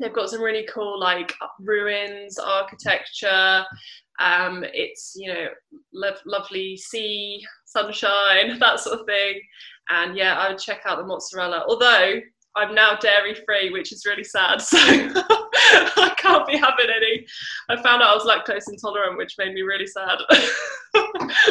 they've 0.00 0.14
got 0.14 0.30
some 0.30 0.40
really 0.40 0.66
cool 0.72 0.98
like 0.98 1.34
ruins 1.60 2.38
architecture 2.38 3.64
um, 4.20 4.64
it's 4.72 5.14
you 5.16 5.32
know 5.32 5.46
lo- 5.92 6.12
lovely 6.26 6.76
sea 6.76 7.42
sunshine, 7.64 8.58
that 8.60 8.80
sort 8.80 9.00
of 9.00 9.06
thing. 9.06 9.40
And 9.88 10.16
yeah, 10.16 10.38
I 10.38 10.50
would 10.50 10.58
check 10.58 10.82
out 10.86 10.98
the 10.98 11.06
mozzarella. 11.06 11.64
Although 11.66 12.20
I'm 12.56 12.74
now 12.74 12.96
dairy 12.96 13.34
free, 13.34 13.70
which 13.70 13.92
is 13.92 14.04
really 14.06 14.24
sad. 14.24 14.62
So 15.70 16.02
I 16.02 16.14
can't 16.16 16.44
be 16.48 16.56
having 16.56 16.86
any. 16.86 17.24
I 17.68 17.80
found 17.80 18.02
out 18.02 18.08
I 18.08 18.14
was 18.14 18.24
lactose 18.24 18.68
intolerant, 18.68 19.16
which 19.16 19.36
made 19.38 19.54
me 19.54 19.62
really 19.62 19.86
sad. 19.86 20.18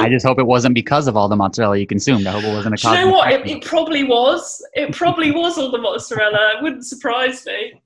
I 0.01 0.09
just 0.09 0.25
hope 0.25 0.39
it 0.39 0.45
wasn't 0.45 0.75
because 0.75 1.07
of 1.07 1.15
all 1.15 1.29
the 1.29 1.37
mozzarella 1.37 1.77
you 1.77 1.87
consumed. 1.87 2.27
I 2.27 2.31
hope 2.31 2.43
it 2.43 2.53
wasn't 2.53 2.75
a 2.75 2.77
cause. 2.77 2.97
You 2.97 3.05
know 3.05 3.11
what? 3.11 3.31
It, 3.31 3.47
it, 3.47 3.63
probably 3.63 4.03
was. 4.03 4.61
It 4.73 4.93
probably 4.93 5.31
was 5.31 5.57
all 5.57 5.71
the 5.71 5.77
mozzarella. 5.77 6.55
It 6.57 6.63
wouldn't 6.63 6.85
surprise 6.85 7.45
me. 7.45 7.81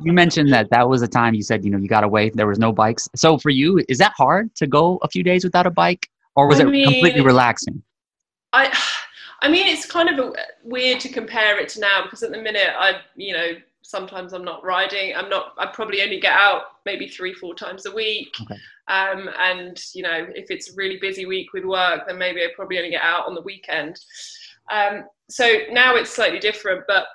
You 0.00 0.12
mentioned 0.12 0.52
that 0.52 0.70
that 0.70 0.88
was 0.88 1.02
a 1.02 1.08
time 1.08 1.34
you 1.34 1.42
said 1.42 1.64
you 1.64 1.70
know 1.70 1.78
you 1.78 1.88
got 1.88 2.04
away. 2.04 2.30
There 2.30 2.46
was 2.46 2.58
no 2.58 2.72
bikes. 2.72 3.08
So 3.14 3.38
for 3.38 3.50
you, 3.50 3.82
is 3.88 3.98
that 3.98 4.12
hard 4.16 4.54
to 4.56 4.66
go 4.66 4.98
a 5.02 5.08
few 5.08 5.22
days 5.22 5.44
without 5.44 5.66
a 5.66 5.70
bike? 5.70 6.08
or 6.36 6.46
was 6.46 6.60
I 6.60 6.64
it 6.64 6.70
mean, 6.70 6.88
completely 6.88 7.20
relaxing? 7.20 7.82
I, 8.52 8.76
I 9.40 9.48
mean, 9.48 9.66
it's 9.66 9.86
kind 9.86 10.08
of 10.08 10.18
a, 10.18 10.32
weird 10.64 11.00
to 11.00 11.08
compare 11.08 11.58
it 11.58 11.68
to 11.70 11.80
now 11.80 12.02
because 12.04 12.22
at 12.22 12.30
the 12.30 12.40
minute 12.40 12.70
I, 12.76 13.00
you 13.16 13.32
know, 13.32 13.52
sometimes 13.82 14.32
I'm 14.32 14.44
not 14.44 14.64
riding. 14.64 15.14
I'm 15.14 15.28
not. 15.28 15.54
I 15.58 15.66
probably 15.66 16.02
only 16.02 16.20
get 16.20 16.32
out 16.32 16.62
maybe 16.86 17.08
three, 17.08 17.34
four 17.34 17.54
times 17.54 17.86
a 17.86 17.92
week. 17.92 18.34
Okay. 18.42 18.58
Um, 18.88 19.28
and 19.38 19.82
you 19.94 20.02
know, 20.02 20.26
if 20.34 20.50
it's 20.50 20.70
a 20.70 20.76
really 20.76 20.98
busy 20.98 21.26
week 21.26 21.52
with 21.52 21.64
work, 21.64 22.06
then 22.06 22.18
maybe 22.18 22.40
I 22.40 22.48
probably 22.54 22.78
only 22.78 22.90
get 22.90 23.02
out 23.02 23.26
on 23.26 23.34
the 23.34 23.42
weekend. 23.42 24.00
Um, 24.70 25.04
so 25.28 25.50
now 25.70 25.96
it's 25.96 26.10
slightly 26.10 26.38
different, 26.38 26.84
but 26.86 27.06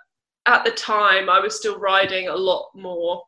at 0.47 0.63
the 0.63 0.71
time 0.71 1.29
I 1.29 1.39
was 1.39 1.57
still 1.57 1.77
riding 1.77 2.29
a 2.29 2.35
lot 2.35 2.69
more. 2.73 3.21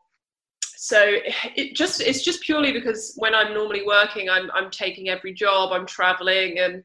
So 0.78 1.18
it 1.56 1.76
just 1.76 2.02
it's 2.02 2.24
just 2.24 2.42
purely 2.42 2.72
because 2.72 3.14
when 3.18 3.36
i'm 3.36 3.54
normally 3.54 3.84
working 3.86 4.30
i'm 4.30 4.50
i'm 4.54 4.72
taking 4.72 5.10
every 5.10 5.34
job 5.34 5.74
i'm 5.74 5.86
traveling 5.86 6.60
and 6.60 6.82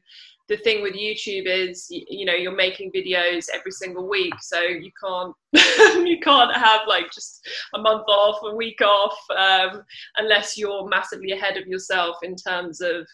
the 0.49 0.57
thing 0.57 0.83
with 0.83 0.95
youtube 0.95 1.45
is 1.45 1.87
you 1.89 2.25
know 2.25 2.33
you're 2.33 2.53
making 2.53 2.91
videos 2.91 3.45
every 3.53 3.71
single 3.71 4.09
week 4.09 4.33
so 4.41 4.59
you 4.59 4.91
can't 5.01 5.33
you 6.05 6.19
can't 6.19 6.53
have 6.53 6.81
like 6.89 7.09
just 7.13 7.47
a 7.73 7.79
month 7.79 8.03
off 8.09 8.37
a 8.43 8.53
week 8.53 8.81
off 8.81 9.17
um, 9.37 9.81
unless 10.17 10.57
you're 10.57 10.89
massively 10.89 11.31
ahead 11.31 11.55
of 11.55 11.65
yourself 11.65 12.17
in 12.21 12.35
terms 12.35 12.81
of 12.81 13.07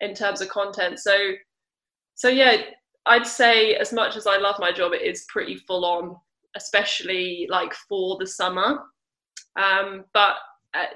in 0.00 0.14
terms 0.14 0.40
of 0.40 0.48
content. 0.48 0.98
So 0.98 1.34
so 2.14 2.28
yeah 2.28 2.56
i'd 3.06 3.26
say 3.26 3.74
as 3.74 3.92
much 3.92 4.16
as 4.16 4.26
i 4.26 4.36
love 4.36 4.56
my 4.58 4.70
job 4.70 4.92
it 4.92 5.02
is 5.02 5.24
pretty 5.28 5.56
full 5.56 5.84
on 5.84 6.16
especially 6.56 7.46
like 7.50 7.74
for 7.74 8.16
the 8.18 8.26
summer 8.26 8.80
um, 9.56 10.04
but 10.12 10.36
uh, 10.74 10.86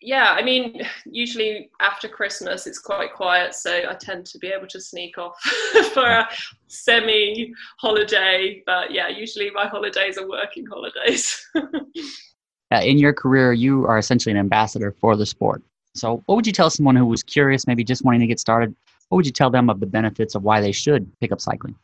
yeah, 0.00 0.34
I 0.38 0.42
mean, 0.42 0.82
usually 1.06 1.70
after 1.80 2.08
Christmas 2.08 2.66
it's 2.66 2.78
quite 2.78 3.14
quiet, 3.14 3.54
so 3.54 3.82
I 3.88 3.94
tend 3.94 4.26
to 4.26 4.38
be 4.38 4.48
able 4.48 4.66
to 4.68 4.80
sneak 4.80 5.16
off 5.18 5.40
for 5.92 6.06
a 6.06 6.28
semi 6.66 7.52
holiday. 7.78 8.62
But 8.66 8.92
yeah, 8.92 9.08
usually 9.08 9.50
my 9.50 9.66
holidays 9.66 10.18
are 10.18 10.28
working 10.28 10.66
holidays. 10.66 11.44
in 12.82 12.98
your 12.98 13.14
career, 13.14 13.52
you 13.52 13.86
are 13.86 13.98
essentially 13.98 14.32
an 14.32 14.38
ambassador 14.38 14.94
for 15.00 15.16
the 15.16 15.26
sport. 15.26 15.62
So, 15.94 16.22
what 16.26 16.36
would 16.36 16.46
you 16.46 16.52
tell 16.52 16.68
someone 16.68 16.96
who 16.96 17.06
was 17.06 17.22
curious, 17.22 17.66
maybe 17.66 17.82
just 17.82 18.04
wanting 18.04 18.20
to 18.20 18.26
get 18.26 18.38
started? 18.38 18.74
What 19.08 19.16
would 19.16 19.26
you 19.26 19.32
tell 19.32 19.50
them 19.50 19.70
of 19.70 19.80
the 19.80 19.86
benefits 19.86 20.34
of 20.34 20.42
why 20.42 20.60
they 20.60 20.72
should 20.72 21.10
pick 21.20 21.32
up 21.32 21.40
cycling? 21.40 21.74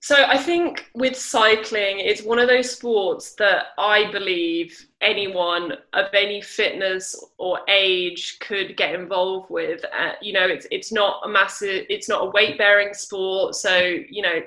So 0.00 0.14
I 0.14 0.38
think 0.38 0.90
with 0.94 1.16
cycling, 1.16 1.98
it's 1.98 2.22
one 2.22 2.38
of 2.38 2.48
those 2.48 2.70
sports 2.70 3.34
that 3.34 3.66
I 3.78 4.10
believe 4.12 4.86
anyone 5.00 5.72
of 5.92 6.06
any 6.14 6.40
fitness 6.40 7.16
or 7.36 7.60
age 7.68 8.38
could 8.40 8.76
get 8.76 8.94
involved 8.94 9.50
with. 9.50 9.84
Uh, 9.84 10.12
you 10.22 10.32
know, 10.32 10.46
it's 10.46 10.66
it's 10.70 10.92
not 10.92 11.22
a 11.24 11.28
massive, 11.28 11.84
it's 11.88 12.08
not 12.08 12.22
a 12.22 12.30
weight 12.30 12.58
bearing 12.58 12.94
sport. 12.94 13.56
So 13.56 13.76
you 13.76 14.22
know, 14.22 14.40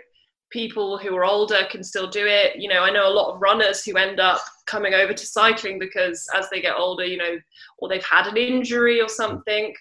people 0.52 0.98
who 0.98 1.16
are 1.18 1.26
older 1.26 1.68
can 1.70 1.84
still 1.84 2.10
do 2.10 2.26
it. 2.26 2.56
You 2.58 2.70
know, 2.70 2.84
I 2.84 2.90
know 2.90 3.10
a 3.10 3.14
lot 3.14 3.34
of 3.34 3.42
runners 3.42 3.84
who 3.84 3.98
end 3.98 4.22
up 4.22 4.42
coming 4.68 4.94
over 4.94 5.14
to 5.14 5.26
cycling 5.26 5.80
because 5.80 6.30
as 6.34 6.50
they 6.50 6.62
get 6.62 6.78
older, 6.78 7.06
you 7.06 7.18
know, 7.18 7.38
or 7.78 7.90
they've 7.90 8.06
had 8.06 8.28
an 8.28 8.38
injury 8.38 9.02
or 9.02 9.10
something. 9.10 9.74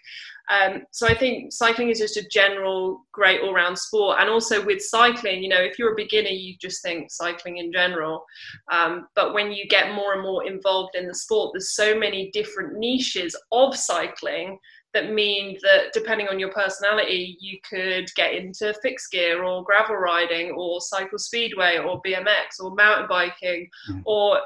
Um, 0.50 0.82
so 0.90 1.06
I 1.06 1.14
think 1.14 1.52
cycling 1.52 1.90
is 1.90 1.98
just 1.98 2.16
a 2.16 2.28
general 2.28 3.06
great 3.12 3.40
all-round 3.40 3.78
sport, 3.78 4.18
and 4.20 4.28
also 4.28 4.64
with 4.64 4.82
cycling, 4.82 5.42
you 5.42 5.48
know, 5.48 5.60
if 5.60 5.78
you're 5.78 5.92
a 5.92 5.96
beginner, 5.96 6.30
you 6.30 6.56
just 6.60 6.82
think 6.82 7.10
cycling 7.10 7.58
in 7.58 7.72
general. 7.72 8.24
Um, 8.72 9.06
but 9.14 9.32
when 9.32 9.52
you 9.52 9.66
get 9.68 9.94
more 9.94 10.14
and 10.14 10.22
more 10.22 10.46
involved 10.46 10.96
in 10.96 11.06
the 11.06 11.14
sport, 11.14 11.52
there's 11.54 11.74
so 11.74 11.96
many 11.96 12.30
different 12.32 12.78
niches 12.78 13.36
of 13.52 13.76
cycling 13.76 14.58
that 14.92 15.12
mean 15.12 15.56
that 15.62 15.92
depending 15.92 16.28
on 16.28 16.38
your 16.38 16.50
personality, 16.50 17.36
you 17.40 17.58
could 17.68 18.08
get 18.16 18.34
into 18.34 18.74
fixed 18.82 19.10
gear 19.12 19.44
or 19.44 19.62
gravel 19.62 19.96
riding 19.96 20.50
or 20.56 20.80
cycle 20.80 21.18
speedway 21.18 21.78
or 21.78 22.02
BMX 22.02 22.58
or 22.60 22.74
mountain 22.74 23.06
biking, 23.08 23.68
mm. 23.88 24.02
or 24.04 24.40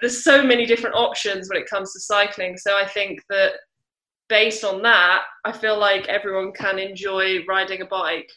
there's 0.00 0.24
so 0.24 0.42
many 0.42 0.64
different 0.64 0.96
options 0.96 1.48
when 1.48 1.60
it 1.60 1.68
comes 1.68 1.92
to 1.92 2.00
cycling. 2.00 2.56
So 2.56 2.76
I 2.76 2.86
think 2.86 3.20
that 3.28 3.52
based 4.28 4.64
on 4.64 4.82
that, 4.82 5.22
I 5.44 5.52
feel 5.52 5.78
like 5.78 6.06
everyone 6.08 6.52
can 6.52 6.78
enjoy 6.78 7.44
riding 7.46 7.82
a 7.82 7.86
bike, 7.86 8.30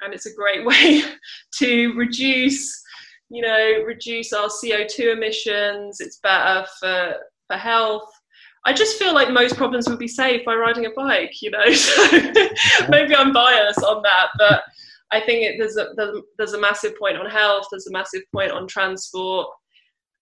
and 0.00 0.12
it's 0.14 0.26
a 0.26 0.34
great 0.34 0.64
way 0.66 1.02
to 1.58 1.92
reduce, 1.94 2.82
you 3.30 3.42
know, 3.42 3.82
reduce 3.86 4.32
our 4.32 4.48
CO 4.48 4.86
two 4.88 5.10
emissions. 5.10 6.00
It's 6.00 6.18
better 6.18 6.66
for 6.80 7.14
for 7.48 7.56
health. 7.56 8.10
I 8.66 8.72
just 8.72 8.98
feel 8.98 9.12
like 9.12 9.30
most 9.30 9.56
problems 9.56 9.88
would 9.88 9.98
be 9.98 10.08
saved 10.08 10.46
by 10.46 10.54
riding 10.54 10.86
a 10.86 10.90
bike, 10.90 11.42
you 11.42 11.50
know. 11.50 11.64
So 11.74 12.88
maybe 12.88 13.14
I'm 13.14 13.32
biased 13.32 13.82
on 13.82 14.02
that, 14.02 14.28
but 14.38 14.62
I 15.10 15.20
think 15.20 15.44
it, 15.44 15.56
there's 15.58 15.76
a 15.76 15.88
there's 16.38 16.54
a 16.54 16.60
massive 16.60 16.98
point 16.98 17.16
on 17.16 17.28
health. 17.30 17.66
There's 17.70 17.86
a 17.86 17.92
massive 17.92 18.22
point 18.34 18.52
on 18.52 18.66
transport, 18.66 19.48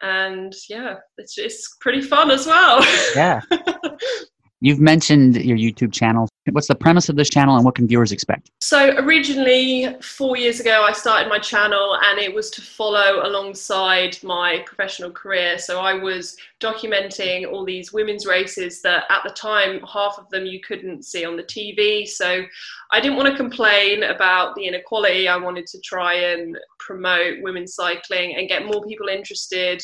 and 0.02 0.52
yeah, 0.68 0.96
it's 1.18 1.38
it's 1.38 1.76
pretty 1.80 2.02
fun 2.02 2.30
as 2.30 2.46
well. 2.46 2.84
Yeah. 3.14 3.40
You've 4.64 4.78
mentioned 4.78 5.44
your 5.44 5.56
YouTube 5.56 5.92
channel. 5.92 6.28
What's 6.52 6.68
the 6.68 6.76
premise 6.76 7.08
of 7.08 7.16
this 7.16 7.28
channel 7.28 7.56
and 7.56 7.64
what 7.64 7.74
can 7.74 7.88
viewers 7.88 8.12
expect? 8.12 8.52
So, 8.60 8.96
originally, 8.98 9.96
four 10.00 10.36
years 10.36 10.60
ago, 10.60 10.86
I 10.88 10.92
started 10.92 11.28
my 11.28 11.40
channel 11.40 11.98
and 12.00 12.20
it 12.20 12.32
was 12.32 12.48
to 12.50 12.62
follow 12.62 13.26
alongside 13.26 14.18
my 14.22 14.62
professional 14.64 15.10
career. 15.10 15.58
So, 15.58 15.80
I 15.80 15.94
was 15.94 16.36
documenting 16.60 17.50
all 17.50 17.64
these 17.64 17.92
women's 17.92 18.24
races 18.24 18.82
that 18.82 19.02
at 19.10 19.24
the 19.24 19.30
time, 19.30 19.80
half 19.80 20.16
of 20.16 20.30
them 20.30 20.46
you 20.46 20.60
couldn't 20.60 21.04
see 21.04 21.24
on 21.24 21.36
the 21.36 21.42
TV. 21.42 22.06
So, 22.06 22.44
I 22.92 23.00
didn't 23.00 23.16
want 23.16 23.30
to 23.30 23.36
complain 23.36 24.04
about 24.04 24.54
the 24.54 24.68
inequality. 24.68 25.26
I 25.26 25.38
wanted 25.38 25.66
to 25.66 25.80
try 25.80 26.14
and 26.14 26.56
promote 26.78 27.42
women's 27.42 27.74
cycling 27.74 28.36
and 28.36 28.48
get 28.48 28.64
more 28.64 28.84
people 28.84 29.08
interested 29.08 29.82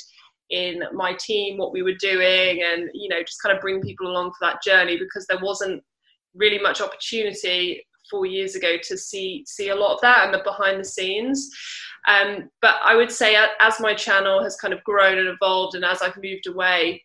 in 0.51 0.83
my 0.93 1.15
team 1.15 1.59
what 1.59 1.73
we 1.73 1.83
were 1.83 1.95
doing 2.01 2.63
and 2.63 2.89
you 2.95 3.09
know 3.09 3.21
just 3.21 3.43
kind 3.43 3.55
of 3.55 3.61
bring 3.61 3.81
people 3.83 4.11
along 4.11 4.31
for 4.31 4.47
that 4.47 4.63
journey 4.63 4.99
because 4.99 5.27
there 5.27 5.41
wasn't 5.43 5.83
really 6.35 6.59
much 6.59 6.81
opportunity 6.81 7.85
four 8.11 8.25
years 8.25 8.55
ago 8.55 8.77
to 8.83 8.97
see 8.97 9.45
see 9.47 9.69
a 9.69 9.77
lot 9.77 9.95
of 9.95 10.01
that 10.01 10.25
and 10.25 10.35
the 10.35 10.41
behind 10.45 10.81
the 10.81 10.85
scenes. 10.85 11.51
Um, 12.07 12.49
but 12.63 12.77
i 12.83 12.95
would 12.95 13.11
say 13.11 13.37
as 13.61 13.81
my 13.81 13.93
channel 13.93 14.43
has 14.43 14.57
kind 14.57 14.73
of 14.73 14.83
grown 14.85 15.19
and 15.19 15.29
evolved 15.29 15.75
and 15.75 15.85
as 15.85 16.01
i've 16.01 16.17
moved 16.23 16.47
away 16.47 17.03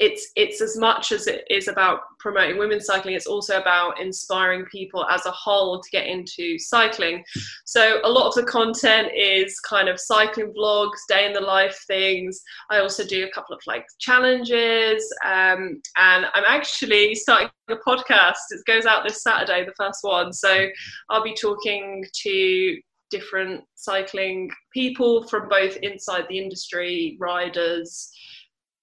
it's 0.00 0.30
it's 0.36 0.60
as 0.60 0.76
much 0.76 1.12
as 1.12 1.26
it 1.26 1.44
is 1.50 1.68
about 1.68 2.00
promoting 2.18 2.58
women's 2.58 2.86
cycling 2.86 3.14
it's 3.14 3.26
also 3.26 3.60
about 3.60 4.00
inspiring 4.00 4.64
people 4.66 5.06
as 5.06 5.24
a 5.26 5.30
whole 5.30 5.80
to 5.80 5.90
get 5.90 6.06
into 6.06 6.58
cycling. 6.58 7.24
So 7.64 8.00
a 8.04 8.08
lot 8.08 8.28
of 8.28 8.34
the 8.34 8.44
content 8.44 9.08
is 9.16 9.58
kind 9.60 9.88
of 9.88 10.00
cycling 10.00 10.52
vlogs 10.56 10.98
day 11.08 11.26
in 11.26 11.32
the 11.32 11.40
life 11.40 11.78
things. 11.86 12.40
I 12.70 12.78
also 12.78 13.04
do 13.04 13.24
a 13.24 13.30
couple 13.30 13.54
of 13.54 13.60
like 13.66 13.84
challenges 13.98 15.04
um, 15.24 15.80
and 15.96 16.26
i'm 16.34 16.44
actually 16.46 17.14
starting 17.14 17.50
a 17.70 17.76
podcast. 17.76 18.36
It 18.50 18.64
goes 18.66 18.86
out 18.86 19.06
this 19.06 19.22
saturday 19.22 19.64
the 19.64 19.74
first 19.76 20.00
one. 20.02 20.32
So 20.32 20.68
i'll 21.10 21.24
be 21.24 21.34
talking 21.34 22.04
to 22.22 22.78
different 23.10 23.64
cycling 23.74 24.50
people 24.72 25.26
from 25.28 25.48
both 25.48 25.76
inside 25.78 26.24
the 26.28 26.38
industry 26.38 27.16
riders 27.18 28.10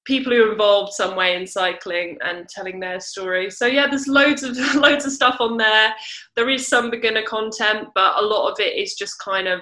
people 0.05 0.31
who 0.31 0.43
are 0.43 0.51
involved 0.51 0.93
some 0.93 1.15
way 1.15 1.35
in 1.35 1.45
cycling 1.45 2.17
and 2.23 2.47
telling 2.47 2.79
their 2.79 2.99
story. 2.99 3.49
So 3.49 3.65
yeah, 3.65 3.87
there's 3.87 4.07
loads 4.07 4.43
of 4.43 4.55
loads 4.75 5.05
of 5.05 5.11
stuff 5.11 5.37
on 5.39 5.57
there. 5.57 5.93
There 6.35 6.49
is 6.49 6.67
some 6.67 6.91
beginner 6.91 7.23
content, 7.23 7.89
but 7.93 8.17
a 8.17 8.25
lot 8.25 8.51
of 8.51 8.59
it 8.59 8.77
is 8.77 8.93
just 8.93 9.19
kind 9.19 9.47
of, 9.47 9.61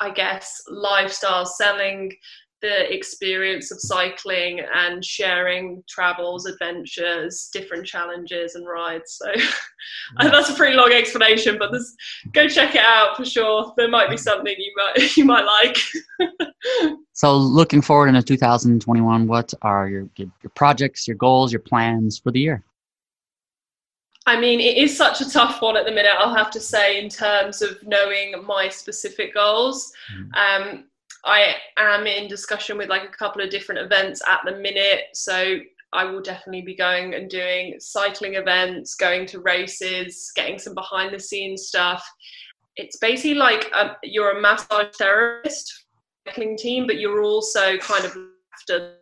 I 0.00 0.10
guess, 0.10 0.62
lifestyle 0.68 1.46
selling 1.46 2.12
the 2.60 2.92
experience 2.92 3.70
of 3.70 3.80
cycling 3.80 4.60
and 4.74 5.04
sharing 5.04 5.82
travels, 5.88 6.46
adventures, 6.46 7.50
different 7.52 7.86
challenges 7.86 8.54
and 8.54 8.66
rides. 8.66 9.20
So 9.20 9.30
yeah. 9.36 10.30
that's 10.30 10.50
a 10.50 10.54
pretty 10.54 10.76
long 10.76 10.92
explanation, 10.92 11.56
but 11.58 11.72
this, 11.72 11.94
go 12.32 12.48
check 12.48 12.74
it 12.74 12.84
out 12.84 13.16
for 13.16 13.24
sure. 13.24 13.72
There 13.76 13.88
might 13.88 14.10
be 14.10 14.16
something 14.16 14.54
you 14.56 14.72
might 14.76 15.16
you 15.16 15.24
might 15.24 15.44
like. 15.44 15.78
so 17.12 17.36
looking 17.36 17.82
forward 17.82 18.08
into 18.08 18.22
2021, 18.22 19.26
what 19.26 19.54
are 19.62 19.88
your, 19.88 20.08
your 20.16 20.28
your 20.42 20.50
projects, 20.54 21.06
your 21.06 21.16
goals, 21.16 21.52
your 21.52 21.60
plans 21.60 22.18
for 22.18 22.32
the 22.32 22.40
year? 22.40 22.64
I 24.26 24.38
mean, 24.38 24.60
it 24.60 24.76
is 24.76 24.94
such 24.94 25.22
a 25.22 25.30
tough 25.30 25.62
one 25.62 25.76
at 25.78 25.86
the 25.86 25.90
minute, 25.90 26.12
I'll 26.18 26.34
have 26.34 26.50
to 26.50 26.60
say, 26.60 27.02
in 27.02 27.08
terms 27.08 27.62
of 27.62 27.78
knowing 27.86 28.34
my 28.44 28.68
specific 28.68 29.32
goals. 29.32 29.90
Mm. 30.14 30.36
Um, 30.36 30.84
I 31.24 31.54
am 31.76 32.06
in 32.06 32.28
discussion 32.28 32.78
with 32.78 32.88
like 32.88 33.04
a 33.04 33.16
couple 33.16 33.42
of 33.42 33.50
different 33.50 33.80
events 33.80 34.22
at 34.26 34.40
the 34.44 34.56
minute. 34.56 35.04
So 35.14 35.58
I 35.92 36.04
will 36.04 36.20
definitely 36.20 36.62
be 36.62 36.76
going 36.76 37.14
and 37.14 37.30
doing 37.30 37.76
cycling 37.80 38.34
events, 38.34 38.94
going 38.94 39.26
to 39.26 39.40
races, 39.40 40.30
getting 40.36 40.58
some 40.58 40.74
behind 40.74 41.14
the 41.14 41.20
scenes 41.20 41.66
stuff. 41.66 42.06
It's 42.76 42.98
basically 42.98 43.34
like 43.34 43.70
a, 43.74 43.86
um, 43.86 43.96
you're 44.02 44.38
a 44.38 44.40
massage 44.40 44.94
therapist 44.96 45.86
cycling 46.26 46.56
team, 46.56 46.86
but 46.86 46.98
you're 46.98 47.22
also 47.22 47.76
kind 47.78 48.04
of 48.04 48.16
after, 48.54 48.96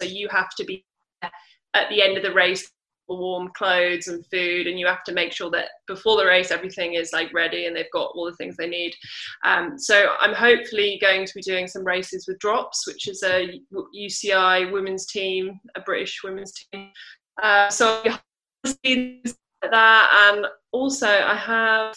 so 0.00 0.08
you 0.08 0.28
have 0.28 0.50
to 0.56 0.64
be 0.64 0.84
at 1.22 1.88
the 1.90 2.02
end 2.02 2.16
of 2.16 2.22
the 2.22 2.32
race 2.32 2.70
warm 3.16 3.50
clothes 3.56 4.08
and 4.08 4.24
food 4.26 4.66
and 4.66 4.78
you 4.78 4.86
have 4.86 5.04
to 5.04 5.12
make 5.12 5.32
sure 5.32 5.50
that 5.50 5.68
before 5.86 6.16
the 6.16 6.24
race 6.24 6.50
everything 6.50 6.94
is 6.94 7.12
like 7.12 7.32
ready 7.32 7.66
and 7.66 7.76
they've 7.76 7.90
got 7.92 8.10
all 8.14 8.24
the 8.24 8.36
things 8.36 8.56
they 8.56 8.68
need. 8.68 8.94
Um, 9.44 9.78
so 9.78 10.14
i'm 10.20 10.34
hopefully 10.34 10.98
going 11.00 11.26
to 11.26 11.34
be 11.34 11.42
doing 11.42 11.66
some 11.66 11.84
races 11.84 12.26
with 12.26 12.38
drops 12.38 12.86
which 12.86 13.08
is 13.08 13.22
a 13.22 13.60
uci 13.96 14.72
women's 14.72 15.06
team 15.06 15.60
a 15.76 15.80
british 15.80 16.20
women's 16.22 16.52
team. 16.52 16.90
Uh, 17.42 17.68
so 17.68 18.02
that 19.70 20.32
and 20.34 20.46
also 20.72 21.08
i 21.08 21.34
have 21.34 21.96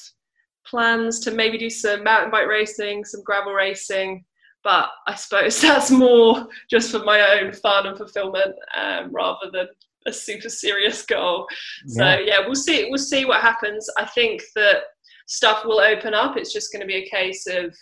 plans 0.65 1.19
to 1.19 1.31
maybe 1.31 1.57
do 1.57 1.69
some 1.69 2.03
mountain 2.03 2.31
bike 2.31 2.47
racing 2.47 3.03
some 3.03 3.23
gravel 3.23 3.53
racing 3.53 4.23
but 4.63 4.89
I 5.07 5.15
suppose 5.15 5.61
that's 5.61 5.91
more 5.91 6.47
just 6.69 6.91
for 6.91 6.99
my 6.99 7.39
own 7.39 7.53
fun 7.53 7.87
and 7.87 7.97
fulfillment 7.97 8.55
um, 8.77 9.11
rather 9.11 9.49
than 9.51 9.67
a 10.07 10.13
super 10.13 10.49
serious 10.49 11.03
goal. 11.05 11.47
So 11.87 12.03
yeah. 12.03 12.19
yeah, 12.19 12.39
we'll 12.45 12.55
see. 12.55 12.87
We'll 12.89 12.97
see 12.97 13.25
what 13.25 13.41
happens. 13.41 13.87
I 13.97 14.05
think 14.05 14.41
that 14.55 14.83
stuff 15.27 15.65
will 15.65 15.79
open 15.79 16.13
up. 16.13 16.37
It's 16.37 16.53
just 16.53 16.71
going 16.71 16.81
to 16.81 16.87
be 16.87 16.95
a 17.03 17.09
case 17.09 17.47
of 17.47 17.75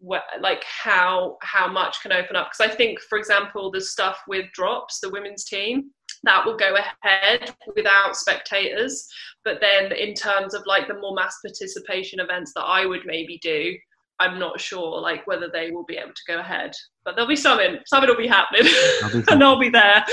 what, 0.00 0.22
like 0.40 0.64
how 0.64 1.36
how 1.42 1.70
much 1.70 2.00
can 2.02 2.12
open 2.12 2.36
up. 2.36 2.50
Because 2.50 2.72
I 2.72 2.74
think, 2.74 3.00
for 3.00 3.18
example, 3.18 3.70
the 3.70 3.80
stuff 3.80 4.20
with 4.28 4.46
drops, 4.52 5.00
the 5.00 5.10
women's 5.10 5.44
team, 5.44 5.90
that 6.24 6.44
will 6.44 6.56
go 6.56 6.76
ahead 7.02 7.54
without 7.76 8.16
spectators. 8.16 9.08
But 9.44 9.60
then, 9.60 9.92
in 9.92 10.14
terms 10.14 10.54
of 10.54 10.62
like 10.66 10.88
the 10.88 10.98
more 10.98 11.14
mass 11.14 11.36
participation 11.44 12.20
events 12.20 12.52
that 12.54 12.64
I 12.64 12.86
would 12.86 13.02
maybe 13.06 13.38
do, 13.42 13.76
I'm 14.20 14.38
not 14.38 14.60
sure 14.60 15.00
like 15.00 15.26
whether 15.26 15.48
they 15.52 15.70
will 15.70 15.84
be 15.84 15.96
able 15.96 16.14
to 16.14 16.32
go 16.32 16.40
ahead. 16.40 16.72
But 17.08 17.16
there'll 17.16 17.26
be 17.26 17.36
something. 17.36 17.78
Something 17.86 18.10
will 18.10 18.18
be 18.18 18.26
happening, 18.26 18.70
and 19.30 19.42
I'll 19.42 19.58
be 19.58 19.70
there. 19.70 20.04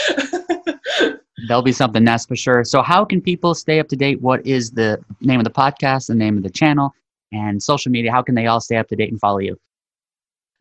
There'll 1.49 1.61
be 1.61 1.73
something 1.73 2.05
that's 2.05 2.25
for 2.25 2.37
sure. 2.37 2.63
So, 2.63 2.81
how 2.81 3.03
can 3.03 3.19
people 3.19 3.53
stay 3.53 3.81
up 3.81 3.89
to 3.89 3.97
date? 3.97 4.21
What 4.21 4.45
is 4.47 4.71
the 4.71 5.03
name 5.19 5.41
of 5.41 5.43
the 5.43 5.49
podcast, 5.49 6.07
the 6.07 6.15
name 6.15 6.37
of 6.37 6.43
the 6.43 6.49
channel, 6.49 6.93
and 7.33 7.61
social 7.61 7.91
media? 7.91 8.13
How 8.13 8.21
can 8.21 8.33
they 8.33 8.47
all 8.47 8.61
stay 8.61 8.77
up 8.77 8.87
to 8.87 8.95
date 8.95 9.11
and 9.11 9.19
follow 9.19 9.39
you? 9.39 9.57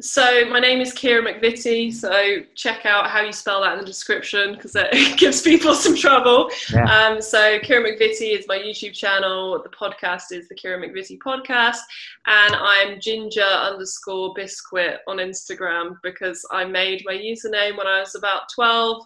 So 0.01 0.45
my 0.47 0.59
name 0.59 0.81
is 0.81 0.93
Kira 0.93 1.23
McVitie. 1.23 1.93
So 1.93 2.39
check 2.57 2.85
out 2.85 3.09
how 3.09 3.21
you 3.21 3.33
spell 3.33 3.63
that 3.63 3.75
in 3.75 3.79
the 3.79 3.85
description 3.85 4.55
because 4.55 4.73
it 4.75 5.17
gives 5.19 5.41
people 5.41 5.73
some 5.73 5.97
trouble. 5.97 6.51
Yeah. 6.73 6.85
Um, 6.85 7.23
so 7.23 7.61
Kira 7.61 7.85
McVitie 7.85 8.37
is 8.37 8.49
my 8.49 8.59
YouTube 8.59 8.93
channel. 8.93 9.63
The 9.63 9.69
podcast 9.69 10.33
is 10.33 10.49
the 10.49 10.57
Kira 10.57 10.85
McVitie 10.85 11.19
podcast, 11.19 11.79
and 12.27 12.57
I'm 12.57 12.99
Ginger 13.01 13.43
underscore 13.43 14.35
Biscuit 14.35 14.99
on 15.07 15.19
Instagram 15.19 15.97
because 16.03 16.45
I 16.51 16.65
made 16.65 17.05
my 17.07 17.15
username 17.15 17.79
when 17.79 17.87
I 17.87 18.01
was 18.01 18.17
about 18.17 18.49
12, 18.53 19.01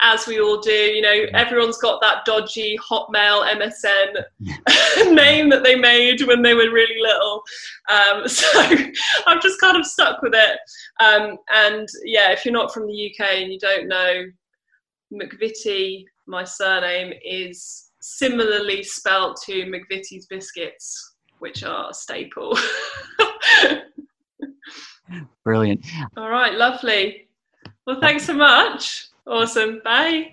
as 0.00 0.26
we 0.26 0.40
all 0.40 0.60
do. 0.60 0.70
You 0.70 1.02
know, 1.02 1.26
everyone's 1.34 1.78
got 1.78 2.00
that 2.00 2.24
dodgy 2.24 2.78
Hotmail 2.78 3.46
MSN 3.54 5.14
name 5.14 5.50
that 5.50 5.62
they 5.64 5.76
made 5.76 6.22
when 6.22 6.42
they 6.42 6.54
were 6.54 6.70
really 6.70 7.00
little. 7.00 7.42
Um, 7.88 8.26
so 8.28 8.46
I've 9.26 9.42
just 9.42 9.60
kind 9.60 9.76
of 9.76 9.86
stuck 9.86 10.22
with 10.22 10.34
it. 10.34 10.58
Um, 11.00 11.38
and 11.54 11.88
yeah, 12.04 12.32
if 12.32 12.44
you're 12.44 12.54
not 12.54 12.72
from 12.72 12.86
the 12.86 13.10
UK 13.10 13.26
and 13.34 13.52
you 13.52 13.58
don't 13.58 13.88
know, 13.88 14.24
McVitie, 15.12 16.04
my 16.26 16.44
surname, 16.44 17.12
is 17.24 17.90
similarly 18.00 18.82
spelt 18.82 19.40
to 19.44 19.64
McVitie's 19.66 20.26
biscuits, 20.26 21.14
which 21.38 21.62
are 21.64 21.90
a 21.90 21.94
staple. 21.94 22.56
Brilliant. 25.44 25.84
All 26.16 26.30
right, 26.30 26.54
lovely. 26.54 27.28
Well, 27.86 28.00
thanks 28.00 28.24
so 28.24 28.34
much. 28.34 29.09
Awesome. 29.26 29.80
Bye. 29.84 30.30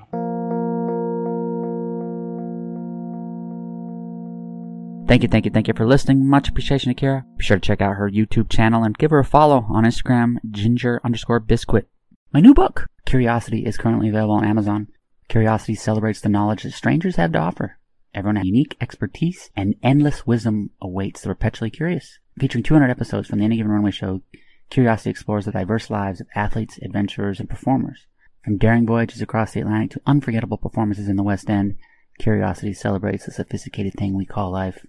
Thank 5.07 5.23
you, 5.23 5.29
thank 5.29 5.45
you, 5.45 5.51
thank 5.51 5.69
you 5.69 5.73
for 5.73 5.87
listening. 5.87 6.27
Much 6.27 6.49
appreciation, 6.49 6.91
Akira. 6.91 7.23
Be 7.37 7.43
sure 7.43 7.55
to 7.55 7.61
check 7.61 7.81
out 7.81 7.95
her 7.95 8.11
YouTube 8.11 8.49
channel 8.49 8.83
and 8.83 8.97
give 8.97 9.11
her 9.11 9.19
a 9.19 9.25
follow 9.25 9.65
on 9.69 9.85
Instagram, 9.85 10.35
ginger 10.51 10.99
underscore 11.01 11.39
biscuit. 11.39 11.87
My 12.33 12.41
new 12.41 12.53
book, 12.53 12.87
Curiosity, 13.05 13.65
is 13.65 13.77
currently 13.77 14.09
available 14.09 14.35
on 14.35 14.43
Amazon. 14.43 14.89
Curiosity 15.29 15.75
celebrates 15.75 16.19
the 16.19 16.27
knowledge 16.27 16.63
that 16.63 16.73
strangers 16.73 17.15
have 17.15 17.31
to 17.31 17.39
offer. 17.39 17.77
Everyone 18.13 18.35
has 18.35 18.45
unique 18.45 18.75
expertise 18.81 19.49
and 19.55 19.75
endless 19.81 20.27
wisdom 20.27 20.71
awaits 20.81 21.21
the 21.21 21.29
perpetually 21.29 21.69
curious. 21.69 22.19
Featuring 22.37 22.63
200 22.63 22.89
episodes 22.89 23.29
from 23.29 23.39
the 23.39 23.45
Any 23.45 23.57
Given 23.57 23.71
Runway 23.71 23.91
show, 23.91 24.21
Curiosity 24.69 25.09
explores 25.09 25.45
the 25.45 25.53
diverse 25.53 25.89
lives 25.89 26.19
of 26.19 26.27
athletes, 26.35 26.79
adventurers, 26.81 27.39
and 27.39 27.49
performers. 27.49 28.07
From 28.47 28.57
daring 28.57 28.85
voyages 28.85 29.21
across 29.21 29.51
the 29.51 29.59
Atlantic 29.59 29.91
to 29.91 30.01
unforgettable 30.05 30.57
performances 30.57 31.09
in 31.09 31.17
the 31.17 31.21
West 31.21 31.49
End, 31.49 31.75
Curiosity 32.17 32.71
celebrates 32.71 33.25
the 33.25 33.31
sophisticated 33.33 33.95
thing 33.95 34.13
we 34.13 34.25
call 34.25 34.51
life. 34.53 34.85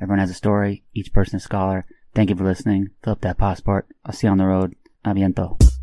Everyone 0.00 0.20
has 0.20 0.30
a 0.30 0.34
story, 0.34 0.84
each 0.94 1.12
person 1.12 1.36
a 1.36 1.40
scholar. 1.40 1.84
Thank 2.14 2.30
you 2.30 2.36
for 2.36 2.44
listening. 2.44 2.92
Fill 3.02 3.12
up 3.12 3.20
that 3.20 3.36
passport. 3.36 3.86
I'll 4.06 4.14
see 4.14 4.26
you 4.26 4.30
on 4.30 4.38
the 4.38 4.46
road. 4.46 4.74
Aviento. 5.04 5.73